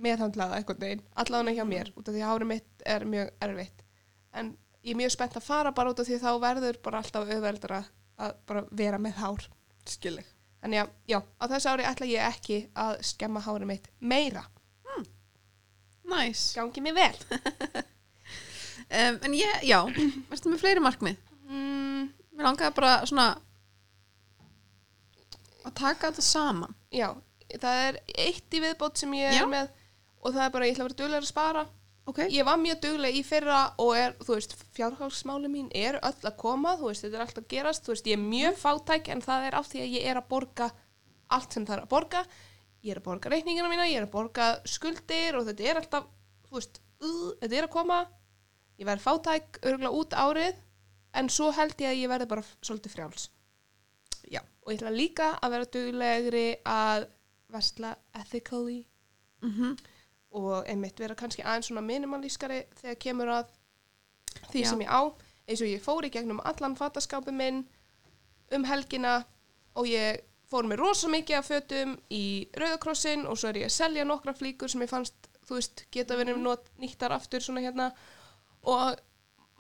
[0.01, 3.33] meðhandla það einhvern veginn, allavega hjá mér út af því að hárið mitt er mjög
[3.47, 3.83] erfitt
[4.33, 4.53] en
[4.83, 7.83] ég er mjög spennt að fara bara út af því þá verður bara alltaf auðveldara
[8.21, 9.49] að bara vera með hár
[9.91, 10.23] Skilji.
[10.61, 14.43] Þannig að, já, á þessu ári ætla ég ekki að skemma hárið mitt meira.
[16.11, 16.53] Nice.
[16.59, 17.17] Gangi mig vel.
[18.91, 19.77] Um, en ég, já,
[20.33, 21.19] verður með fleiri markmið?
[21.47, 23.27] Mm, Mér langaði bara svona
[25.65, 26.75] að taka þetta saman.
[26.93, 27.09] já,
[27.59, 29.43] það er eitt í viðbót sem ég Já.
[29.43, 29.71] er með
[30.21, 31.67] og það er bara, ég ætla að vera duglega að spara.
[32.11, 32.19] Ok.
[32.33, 36.37] Ég var mjög duglega í fyrra og er, þú veist, fjárhalsmáli mín er öll að
[36.41, 39.23] koma, þú veist, þetta er allt að gerast, þú veist, ég er mjög fátæk en
[39.25, 40.71] það er af því að ég er að borga
[41.31, 42.23] allt sem það er að borga.
[42.81, 46.09] Ég er að borga reikningina mína, ég er að borga skuldir og þetta er alltaf,
[46.49, 48.01] þú veist, uh, þetta er að koma.
[48.81, 50.61] Ég verð fátæk örgulega út árið
[51.21, 53.29] en svo held ég að ég verði bara svolítið frjáls.
[54.33, 54.41] Já.
[54.65, 57.09] Og ég ætla líka að vera duglegri að
[57.51, 58.85] versla ethically.
[59.41, 59.77] Mm
[60.31, 63.49] og einmitt vera kannski aðeins svona minimalískari þegar kemur að
[64.53, 64.69] því Já.
[64.71, 65.03] sem ég á.
[65.51, 67.65] Eins og ég fór í gegnum allan fataskápi minn
[68.55, 69.25] um helgina
[69.75, 72.25] og ég fór með rosa mikið af fötum í
[72.59, 76.19] Rauðakrossin og svo er ég að selja nokkra flíkur sem ég fannst þú veist, geta
[76.19, 77.91] verið not, nýttar aftur svona hérna.
[78.71, 78.99] Og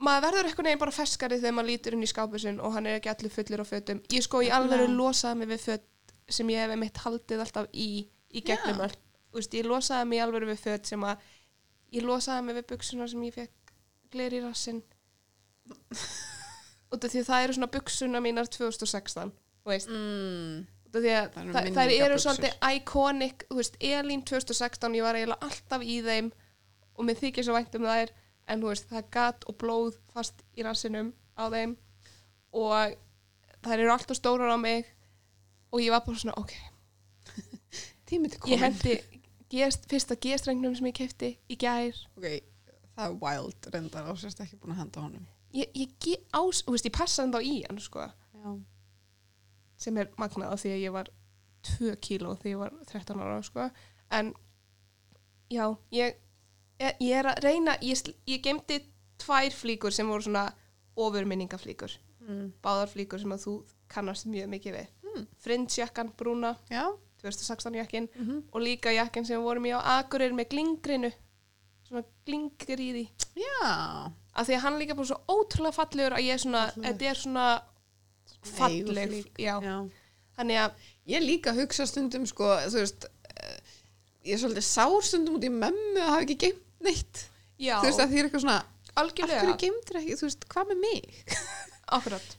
[0.01, 2.89] maður verður eitthvað neginn bara feskari þegar maður lítur inn í skápið sinn og hann
[2.89, 4.01] er ekki allir fullir á fötum.
[4.13, 7.91] Ég sko í alveg losaði mig við fött sem ég hef mitt haldið alltaf í
[8.31, 11.29] í gegnum þú veist, ég losaði mig alveg við fött sem að
[11.95, 13.75] ég losaði mig við buksuna sem ég fekk
[14.11, 14.83] gler í rassinn.
[16.91, 20.63] Út af því að það eru svona buksuna mínar 2016 þú veist, mm.
[20.89, 25.07] út af því að Það þær, þær eru svolítið iconic, þú veist, Elín 2016 ég
[25.07, 26.33] var eiginlega alltaf í þeim
[26.97, 28.15] og mér þykir svo vænt um þær
[28.49, 31.77] en þú veist, það er gat og blóð fast í rassinum á þeim.
[32.57, 32.97] Og
[33.65, 34.89] þær eru alltaf stórar á mig.
[35.71, 36.55] Og ég var bara svona, ok.
[38.11, 38.65] Tími til ég komin.
[38.65, 39.21] hendi
[39.51, 41.97] gest, fyrsta gestrengnum sem ég kefti í gær.
[42.17, 42.27] Ok,
[42.97, 45.29] það er wild reyndar og sérst ekki búin að henda honum.
[45.55, 48.51] Ég, ég, ás, veist, ég passa hann þá í hann sko, já,
[49.81, 51.11] sem er magnað af því að ég var
[51.67, 53.67] 2 kíló þegar ég var 13 ára sko.
[54.11, 54.33] en
[55.51, 55.65] já,
[55.95, 56.21] ég,
[56.81, 58.81] ég, ég er að reyna ég, ég gemdi
[59.21, 60.49] tvær flíkur sem voru svona
[60.97, 61.93] ofurminningaflíkur
[62.27, 62.47] mm.
[62.65, 63.57] báðar flíkur sem að þú
[63.91, 65.27] kannast mjög mikið við Mm.
[65.43, 66.85] Frinsjakkan brúna já.
[67.23, 68.43] 2016 jakkin Mm -hmm.
[68.53, 71.13] og líka jakkin sem vorum í á Akureyri með glingrinu
[71.89, 76.25] svona glingir í því já, af því að hann líka bara svo ótrúlega fallegur að
[76.25, 77.63] ég er svona, þetta er svona
[78.43, 79.91] falleg, já, já.
[80.37, 80.73] þannig að
[81.07, 83.05] ég líka hugsa stundum sko, þú veist
[83.37, 83.59] eh,
[84.25, 87.25] ég er svolítið sár stundum út í mömmu að hafa ekki geimt neitt.
[87.61, 90.47] Já, þú veist að því er eitthvað svona af algjörlega hverju geimtir ekki, þú veist,
[90.53, 91.19] hvað með mig?
[91.97, 92.37] Akkurat.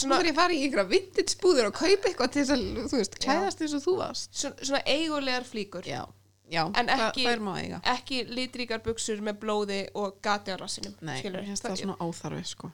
[0.00, 2.64] Svona þarf ég að fara í ykkur vintage búður og kaupa eitthvað til þess að,
[2.92, 4.30] þú veist, klæðast eins og þú varst.
[4.40, 5.88] Svona, svona eigulegar flíkur.
[5.90, 6.02] Já,
[6.50, 7.80] já, En það, ekki- það er má eiga.
[7.94, 11.42] ekki litríkar buksur með blóði og gati á rassinum nei, skilurðu.
[11.42, 12.70] mér finnst það svona óþarfi sko.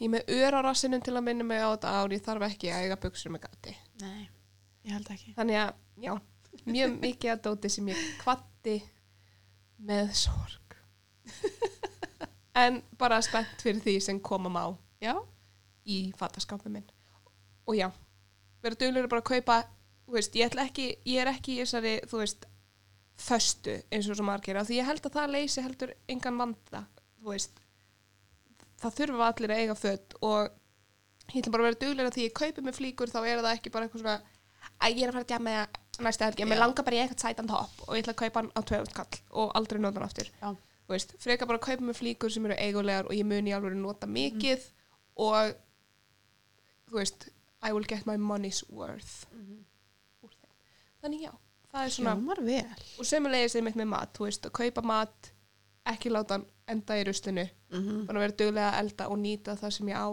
[0.00, 2.46] Ég er með ör á rassinum til að minna mig á þetta ár ég þarf
[2.50, 3.76] ekki að eiga buksur með gati.
[4.02, 4.28] Nei,
[4.88, 5.34] ég held ekki.
[5.38, 6.14] Þannig að, já,
[6.66, 8.76] mjög mikið að dóti sem ég kvatti
[9.86, 10.78] með sorg.
[12.60, 14.64] En bara spennt fyrir því sem koma má
[15.00, 15.12] já,
[15.86, 16.88] í fataskápum minn.
[17.70, 17.86] Og já,
[18.60, 19.58] vera duglegur bara að kaupa
[20.10, 22.46] þú veist, ég ætla ekki, ég er ekki í þessari, þú veist
[23.20, 26.82] föstu eins og svo margir, af því ég held að það leysi heldur engan vanda,
[27.20, 27.62] þú veist.
[28.80, 30.50] Það þurfa allir að eiga fött og
[31.30, 33.52] ég ætla bara að vera duglegur að því ég kaupi með flíkur þá er það
[33.52, 34.16] ekki bara eitthvað svona
[34.80, 36.62] að ég er að fara að djama með næsta helgi, mér Já.
[36.64, 39.18] langar bara í eitthvað sætan topp og ég ætla að kaupa hann á tvöfund kall
[39.42, 40.30] og aldrei nota hann aftur.
[41.22, 44.64] Frekar bara að kaupa með flíkur sem eru eigulegar og ég muni alveg nota mikið
[45.16, 45.52] og
[46.90, 47.28] þú veist,
[47.62, 49.26] I will get my money's worth
[50.24, 50.56] úr þeim.
[51.02, 51.32] Þannig já,
[51.70, 52.16] það er svona
[52.98, 55.32] og sömulegis er mitt með mat, þú veist, að kaupa mat
[55.90, 58.02] ekki láta hann enda í rustinu mm -hmm.
[58.06, 60.08] bara vera duglega að elda og nýta það sem ég á.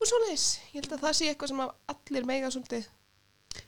[0.00, 2.88] Og svoleiðis, ég held að það sé eitthvað sem að allir mega svolítið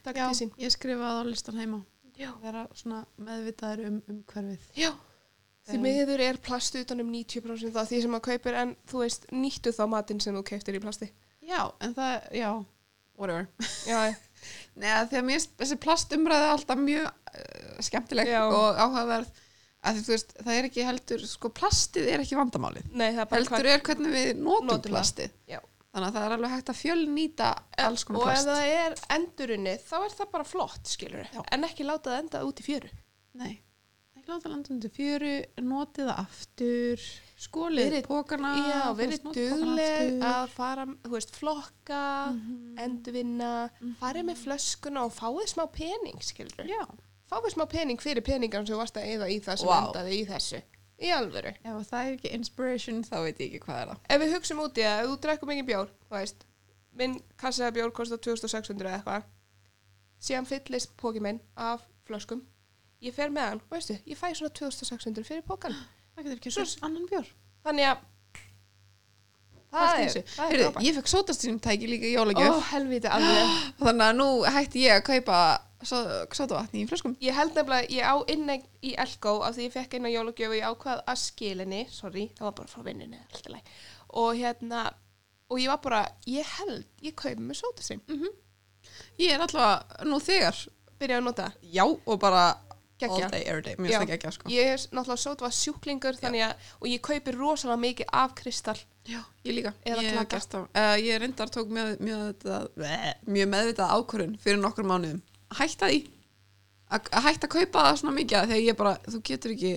[0.04, 0.52] taka já, til sín.
[0.60, 1.80] ég skrifaði á listan heima.
[2.14, 2.30] Já.
[2.42, 4.92] vera svona meðvitaður um, um hverfið Já,
[5.66, 9.26] því miður er plast utan um 90% það því sem maður kaupir en þú veist,
[9.34, 11.10] nýttu þá matinn sem þú kauptir í plasti.
[11.42, 12.50] Já, en það, já,
[13.18, 13.48] whatever.
[13.88, 14.14] Já,
[14.78, 18.40] Nei, að því að mér þessi plastumræði alltaf mjög uh, skemmtileg Já.
[18.44, 19.40] og áhugaverð.
[19.84, 22.86] Því, þú veist, það er ekki heldur sko, plastið er ekki vandamálið.
[22.92, 25.34] Nei, það er bara heldur er hvernig við notum, Notum plastið.
[25.50, 25.60] Já.
[25.94, 27.50] Þannig að það er alveg hægt að fjölnýta
[27.86, 28.48] alls konar og ef plast.
[28.48, 31.42] það er endurunni þá er það bara flott, skilur Já.
[31.54, 32.90] en ekki láta það enda út í fjöru.
[33.34, 33.52] Nei,
[34.18, 35.30] ekki láta landa undir fjöru
[35.62, 37.06] notið það aftur
[37.44, 42.78] skólið pókana Já, verið dugleg að fara, þú veist, flokka Mhm.
[42.84, 43.52] endurvinna,
[44.00, 46.86] farið með flöskuna og fáið smá pening, skilur Já,
[47.30, 49.78] fáið smá pening fyrir peningan sem þú varst að eyða í það sem Vá.
[49.86, 50.62] endaði í þessu
[51.02, 51.52] í alvöru.
[51.64, 54.02] Ef það er ekki inspiration þá veit ég ekki hvað er það.
[54.14, 56.44] Ef við hugsum út í það, ef þú drekkum mikið bjór þú veist,
[56.94, 59.30] minn kassaða bjór kostar 2600 eða eitthvað
[60.24, 62.44] síðan fyllist póki minn af flöskum.
[63.04, 65.74] Ég fer með hann, veistu, ég fæ svona 2600 fyrir pókan
[66.14, 67.26] Það getur ekki Svo- svo annan bjór.
[67.66, 68.02] Þannig að
[69.74, 70.84] það er, það er Heyrðu, frábært.
[70.86, 73.54] Ég fekk sótastínum tæki líka í ó, jólagjöf helviti alveg.
[73.82, 75.38] Þannig að nú hætti ég að kaupa
[75.88, 79.98] sótavatni í flöskum ég held nefnilega, ég á inni í Elko af því ég fekk
[80.12, 83.74] jólagjöf og ég ákvað að skilinni, sorry, það var bara frá leið,
[84.14, 84.86] og hérna
[85.50, 88.02] og ég var bara, ég held ég kaupi með sótastream,
[89.18, 90.58] Ég er alltaf nú þegar
[91.00, 91.50] byrja að nota.
[91.72, 92.44] Já og bara
[93.04, 93.76] all day, every day.
[93.76, 94.50] Mér finnst það geggja sko.
[94.52, 98.80] Ég er náttúrulega sótva sjúklingur þannig að, og ég kaupi rosalega mikið af kristall.
[99.04, 99.74] Já, ég líka.
[99.84, 102.46] Ég, uh, ég reyndar tók mjög, mjög,
[103.28, 105.20] mjög meðvitað ákvörun fyrir nokkur mánuðum
[105.58, 106.00] Hætta því
[106.94, 109.72] að að hætta að kaupa það svona mikið að ég bara, þú getur ekki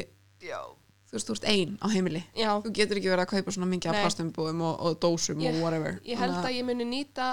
[0.47, 0.59] já,
[1.07, 2.23] þú veist, þú ert ein á heimili.
[2.35, 2.51] Já.
[2.65, 4.01] Þú getur ekki verið að kaupa svona mikið af Nei.
[4.05, 5.99] plastumbúum og, og dósum Ég- og whatever.
[6.05, 7.29] ég held að ég muni nýta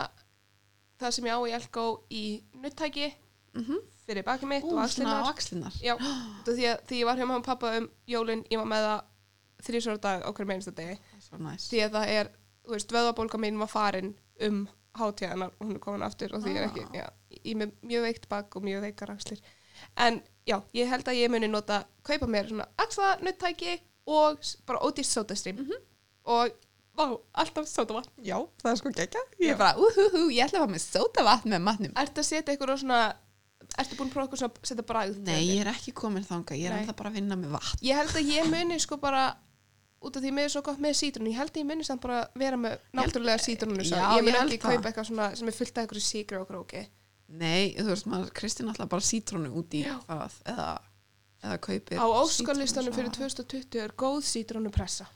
[1.00, 2.24] það sem ég á í Elko í
[2.62, 3.12] nuttæki
[3.54, 3.76] Mhm.
[4.06, 5.72] fyrir bakið mitt Ú, og axlinnar
[6.44, 9.02] því að því ég var hjá mamma og pappa um jólin, ég var með það
[9.64, 10.98] þrísvara dag á hverjum einasta degi.
[11.38, 11.68] Næs.
[11.70, 12.30] Því að það er,
[12.66, 14.68] þú veist, vöðabólka mín var farin um
[14.98, 16.94] hátíðanar og hún er komin aftur og því er ekki, Ah.
[16.94, 17.06] já,
[17.44, 19.40] ég með mjög veikt bak og mjög veikar axlir.
[19.96, 24.78] En já, ég held að ég muni nota kaupa mér svona axla nuttæki og bara
[24.80, 25.72] ódýrt sótastrím Mhm.
[26.26, 26.50] og,
[26.96, 29.46] vá, alltaf sótavatn Já, það er sko geggja Já.
[29.48, 31.92] Ég er bara, úhúhú, ég ætla að fá með sótavatn með matnum.
[31.96, 33.14] Ertu að setja eitthvað svona
[33.78, 36.66] Ertu búin að prófa eitthvað svona setja bragð Nei, ég er ekki komin þanga, ég
[36.70, 37.78] er alltaf bara að vinna með vatn.
[37.82, 39.36] Ég held að ég muni sko bara
[40.04, 42.02] út af því mér er svo gott með sítrun ég held að ég muni samt
[42.04, 45.78] bara vera með náttúrulega sítrunu Já, ég held ekki kaupa eitthvað svona sem er fullt
[45.78, 46.84] af eitthvað síkri og króki.
[47.34, 49.94] Nei, þú veist, maður Kristín alltaf bara sítrónu út í Já.
[50.06, 50.66] það eða,
[51.42, 53.46] eða kaupir á óskalistanum fyrir sítrónusafa.
[53.48, 55.06] 2020 er góð sítrunu pressa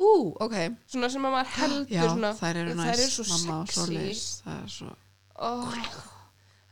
[0.00, 0.56] Ú, ok.
[0.88, 3.72] Svona sem að maður heldur Já, svona þær eru næs, þær eru svo mamma og
[3.76, 4.92] svoleiðis Það er svo,
[5.36, 5.74] oh.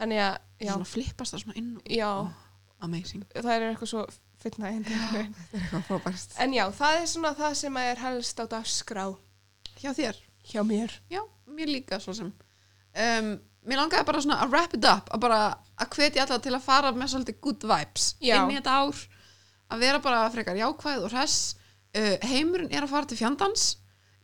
[0.01, 2.09] þannig að svona flippast það svona inn og- já.
[2.09, 2.47] Ó,
[2.87, 3.25] Amazing.
[3.35, 4.05] Það er eitthvað svo
[5.89, 6.37] frábært.
[6.43, 9.07] En já, það er svona það sem er helst á dagskrá
[9.79, 10.17] Hjá þér?
[10.49, 10.95] hjá mér?
[11.13, 11.21] Já,
[11.53, 12.33] mér líka svo sem.
[12.99, 13.37] Um,
[13.69, 15.39] Mér langaði bara svona að wrap it up að bara
[15.83, 18.39] að hvetja alla til að fara með svolítið good vibes Já.
[18.39, 19.01] inn í þetta ár.
[19.69, 21.35] Að vera bara frekar jákvæð og hress.
[21.93, 23.67] Uh, heimurinn er að fara til fjandans.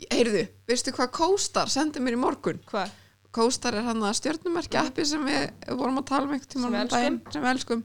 [0.08, 2.62] Heyrðu, veistu hvað Kóstar sendi mér í morgun?
[2.70, 2.94] hvað?
[3.34, 5.44] Kóstar er hann að stjörnumerki appi sem við
[5.74, 7.84] vorum að tala um einhvern við um sem við elskum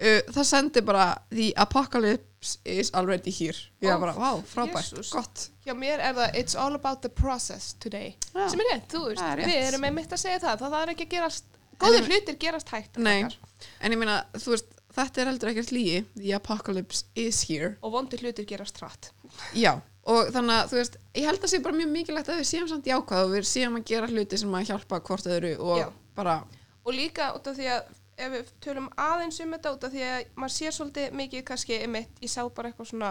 [0.00, 4.90] uh, það sendi bara the apocalypse is already here ég Ó, var bara, vá, frábært,
[4.92, 5.10] Jesús.
[5.14, 8.48] gott hjá mér er það it's all about the process today Já.
[8.50, 9.48] sem er rétt, þú veist, Það er rétt.
[9.54, 12.36] við erum einmitt að segja það það er ekki að gerast, En góðir ég- hlutir
[12.38, 13.70] gerast hægt Nei, krakkar.
[13.80, 17.92] en ég meina, þú veist, þetta er heldur ekkert lígi the apocalypse is here og
[17.96, 19.10] vondir hlutir gerast hratt
[19.54, 19.72] já,
[20.06, 22.68] og þannig að, þú veist, ég held að sé bara mjög mikilvægt að við séum
[22.70, 25.88] samt jákvæð og við séum að gera hluti sem að hjálpa hvort öðru og Já.
[26.14, 26.36] bara,
[26.84, 27.82] og líka út af því að
[28.16, 31.78] ef við tölum aðeins um þetta út af því að maður sér svolítið mikið kannski
[31.80, 33.10] einmitt, ég sá bara eitthvað svona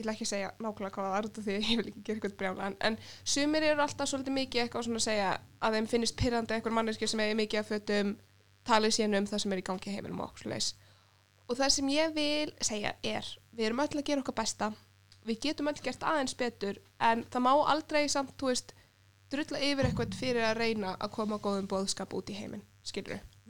[0.00, 2.04] ég ætla ekki að segja nákvæmlega hvað það er út af því ég vil ekki
[2.06, 5.30] gera eitthvað brjálan en sumir eru alltaf svolítið mikið eitthvað svona að segja
[5.60, 8.14] að þeim finnist pyrrandi eitthvað manneskir sem er mikið að fötum
[8.68, 10.54] talið síðan um það sem er í gangi heiminum og okkur
[11.50, 14.70] og það sem ég vil segja er við erum öll að gera okkar besta
[15.26, 18.74] við getum öll gert aðeins betur en það má aldrei samt, þú veist
[19.30, 19.60] drulla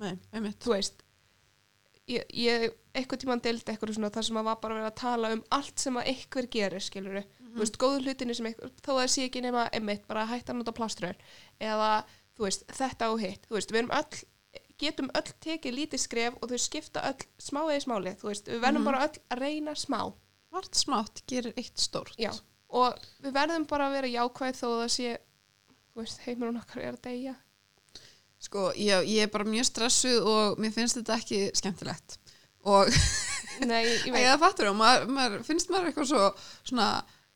[0.00, 0.58] að að út nei, einmitt.
[0.64, 1.02] Þú veist
[2.10, 2.64] ég, ég
[2.96, 5.78] eitthvað tímann deildi eitthvað svona þar sem að var bara verið að tala um allt
[5.78, 7.20] sem að eitthvað gerir skilur
[7.50, 10.32] þú veist, góðu hlutinni sem eitthvað þó að það sé ekki nema einmitt, bara að
[10.34, 11.16] hætta að nota plaströr
[11.60, 11.90] eða,
[12.38, 13.46] þú veist, þetta og hitt.
[13.48, 14.20] Þú veist, við erum öll
[14.80, 18.60] getum öll tekið lítið skref og þau skipta öll smá eða smáli, þú veist, við
[18.64, 18.88] verðum Mhm.
[18.90, 20.00] bara öll að reyna smá.
[20.50, 22.16] Vart smátt gerir eitt stórt.
[22.18, 22.32] Já.
[22.70, 25.18] og við verðum bara að vera jákvæð þó að það sé
[25.90, 27.34] þú veist, heimurinn okkar er að deyja
[28.40, 32.18] Sko, ég, ég er bara mjög stressuð og mér finnst þetta ekki skemmtilegt.
[32.68, 32.88] Og
[33.70, 36.28] Nei, ég veit, það fattur og maður, maður finnst maður eitthvað svo
[36.70, 36.90] svona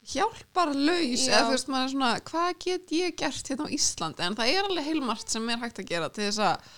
[0.04, 1.38] hjálparlaus Já.
[1.38, 4.24] eða veist maður svona hvað get ég gert hérna á Íslandi?
[4.24, 6.70] En það er alveg heilmart sem er hægt að gera til þess að,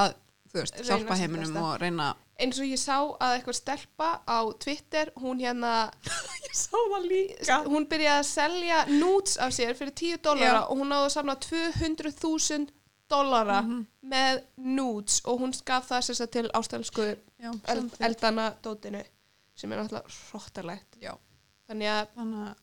[0.00, 0.14] að
[0.52, 4.38] þú veist, Reyna hjálpa heiminum og reyna eins og ég sá að eitthvað stelpa á
[4.60, 5.74] Twitter, hún hérna
[6.46, 7.60] ég sá það líka.
[7.64, 10.66] Hún byrjaði að selja nudes af sér fyrir 10 dollara Já.
[10.68, 12.68] og hún náði að samla 200.000
[13.10, 13.86] dollara Mhm.
[14.04, 17.04] með nudes og hún gaf það sér til ástælsku
[17.68, 19.02] eld, eldana dótinu
[19.54, 21.14] sem er náttúrulega hróttarlegt Já,
[21.68, 22.54] þannig að þannig að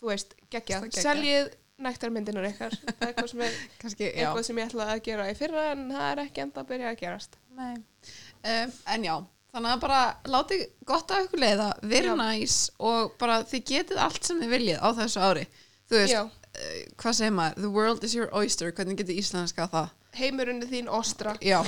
[0.00, 0.86] þú veist, geggjað.
[0.94, 5.02] seljið næktarmyndinar ykkar það er eitthvað sem, er, kannski, já eitthvað sem ég ætlaði að
[5.08, 7.36] gera í fyrra en það er ekki enda að byrja að gerast.
[7.58, 9.14] Um, en já,
[9.54, 12.16] þannig að bara láti gott af ykkur leiða, veri Já.
[12.18, 15.46] næs og bara þið getið allt sem þið viljið á þessu ári
[15.90, 16.22] þú veist, Já.
[16.54, 17.62] Uh, hvað segir maður?
[17.64, 19.94] The world is your oyster, hvernig getur íslenska það?
[20.18, 21.60] Heimurinn er þín ostra, já,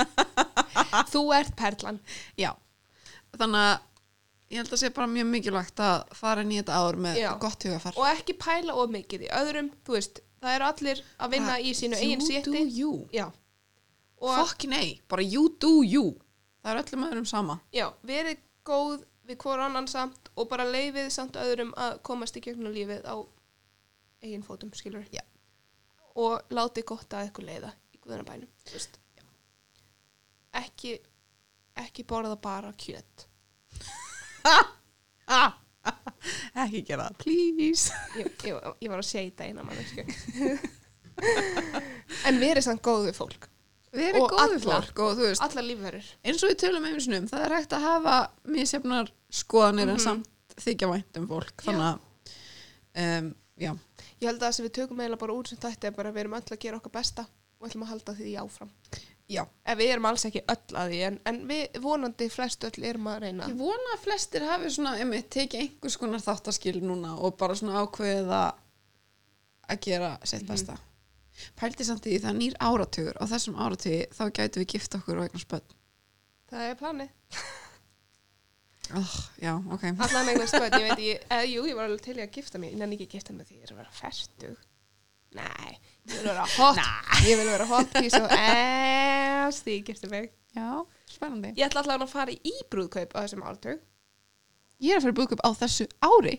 [1.12, 2.00] þú ert perlan.
[2.38, 2.52] Já.
[3.36, 3.76] Þannig að
[4.50, 7.28] ég held að sé bara mjög mikilvægt að fara þetta ár með Já.
[7.38, 9.70] gott hugafar og ekki pæla of mikið í öðrum.
[9.86, 12.92] Þú veist, það eru allir að vinna í sínu eigin you do sétti you.
[13.14, 13.28] Já,
[14.20, 16.16] og fucking ei, bara you do you.
[16.60, 17.60] Það er öllum öðrum sama.
[17.72, 22.42] Já, verið góð við hvort annan samt og bara leifið samt öðrum að komast í
[22.44, 23.16] gegnum lífið á
[24.22, 25.22] eigin fótum, skilur Já.
[26.20, 28.48] og láti gott að ykkur leiða í guðanabænum
[30.60, 30.96] ekki
[31.80, 33.26] ekki borða bara kjöt.
[36.60, 37.94] Ekki gera það, please.
[38.18, 40.04] Ég, ég, ég var að segja þetta eina mannesku
[42.28, 43.46] en verið samt góð við fólk.
[43.94, 47.26] Verið Og góðu fólk og þú veist allar lífverður eins og við tölum einu sinum,
[47.30, 48.16] það er hægt að hafa
[48.54, 49.10] misjafnar
[49.40, 49.94] skoðanir Mhm.
[49.96, 50.28] en samt
[50.60, 51.56] þykja vænt um fólk.
[51.64, 51.96] Þannig að
[53.06, 53.26] um,
[53.64, 53.72] já,
[54.20, 56.16] Ég held að það sem við tökum eiginlega bara úr sem þetta er bara að
[56.16, 57.24] við erum öll að gera okkar besta
[57.60, 58.72] og ætlum að halda því áfram.
[59.30, 59.44] Já.
[59.64, 63.08] En við erum alls ekki öll að því, en, en við vonandi flest öll erum
[63.12, 63.48] að reyna.
[63.52, 67.84] Ég vona að flestir hafi svona, einmitt, tekið einhvers konar þáttaskil núna og bara svona
[67.84, 70.76] ákveðið að gera sitt besta.
[71.56, 75.28] Pældi samt í það nýr áratugur og þessum áratugi þá gætu við gift okkur og
[75.28, 75.76] eignast börn.
[76.50, 77.16] Það er planið.
[78.96, 79.84] Oh, já, ok.
[80.02, 82.58] Allan eignast börn, ég veit ég, eða jú, ég var alveg til í að gifta
[82.58, 84.64] mig, en ekki að gifta mig því ég er að vera færtug.
[85.38, 85.74] Nei,
[86.10, 86.80] ég vil vera hot,
[87.28, 90.32] ég vil vera hot, því svo eðst því ég gifta mig.
[90.56, 90.66] Já,
[91.06, 91.52] spennandi.
[91.54, 93.84] Ég ætla allavega að fara í brúðkaup á þessum ártug.
[94.82, 96.34] Ég er að fyrir búðkup á þessu ári.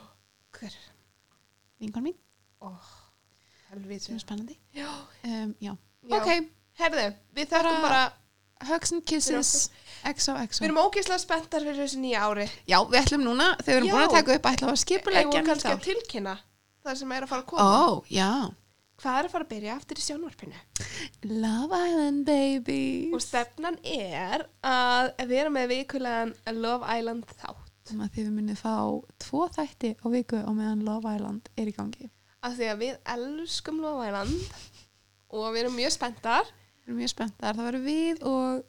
[0.58, 0.74] Hver?
[1.82, 2.18] Vingan mín,
[4.02, 4.58] sem er spennandi.
[4.74, 4.88] Já.
[5.22, 5.76] Um, já.
[6.10, 6.18] Já.
[6.18, 6.50] Ok,
[6.80, 8.02] Herðu, við Bara- bara,
[8.68, 9.70] hugs and kisses,
[10.04, 10.62] XOXO.
[10.62, 12.48] við erum ógeðslega spenntar fyrir þessu nýja ári.
[12.68, 13.94] Já, við ætlum núna, þegar við erum Já.
[13.94, 16.34] búin að taka upp, ætlum við að skipulegja við kannski nýtt að tilkynna
[16.82, 18.02] það sem er að fara að Ó, koma.
[18.10, 18.30] já.
[19.02, 20.58] Hvað er að fara að byrja aftur í sjónvarpinu?
[21.42, 23.10] Love Island baby.
[23.14, 27.68] Og stefnan er að vera með vikulegan Love Island þátt.
[27.88, 28.74] Sem að þið munið fá
[29.24, 32.10] tvo þætti á viku á meðan Love Island er í gangi.
[32.46, 34.54] Af því að við elskum Love Island
[35.34, 36.52] og við erum mjög spenntar.
[36.82, 37.56] Við erum mjög spenntar.
[37.58, 38.62] Það verður við og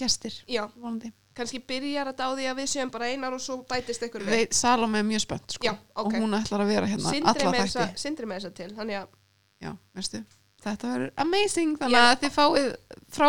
[0.00, 1.12] gestir, Já, vonandi.
[1.36, 4.36] kannski byrjar þetta á því að við séum bara einar og svo bætist ykkur við.
[4.38, 5.66] Við, Salome er mjög spennt, sko.
[5.66, 6.06] Já, ok.
[6.06, 7.72] Og hún ætlar að vera hérna Sindri alla með, þætti.
[7.74, 9.08] þessa, sindri með þessa til, þannig að
[9.60, 10.22] Já, veistu.
[10.60, 11.76] Þetta verður amazing.
[11.80, 12.66] Þannig að þið fáið
[13.16, 13.28] frá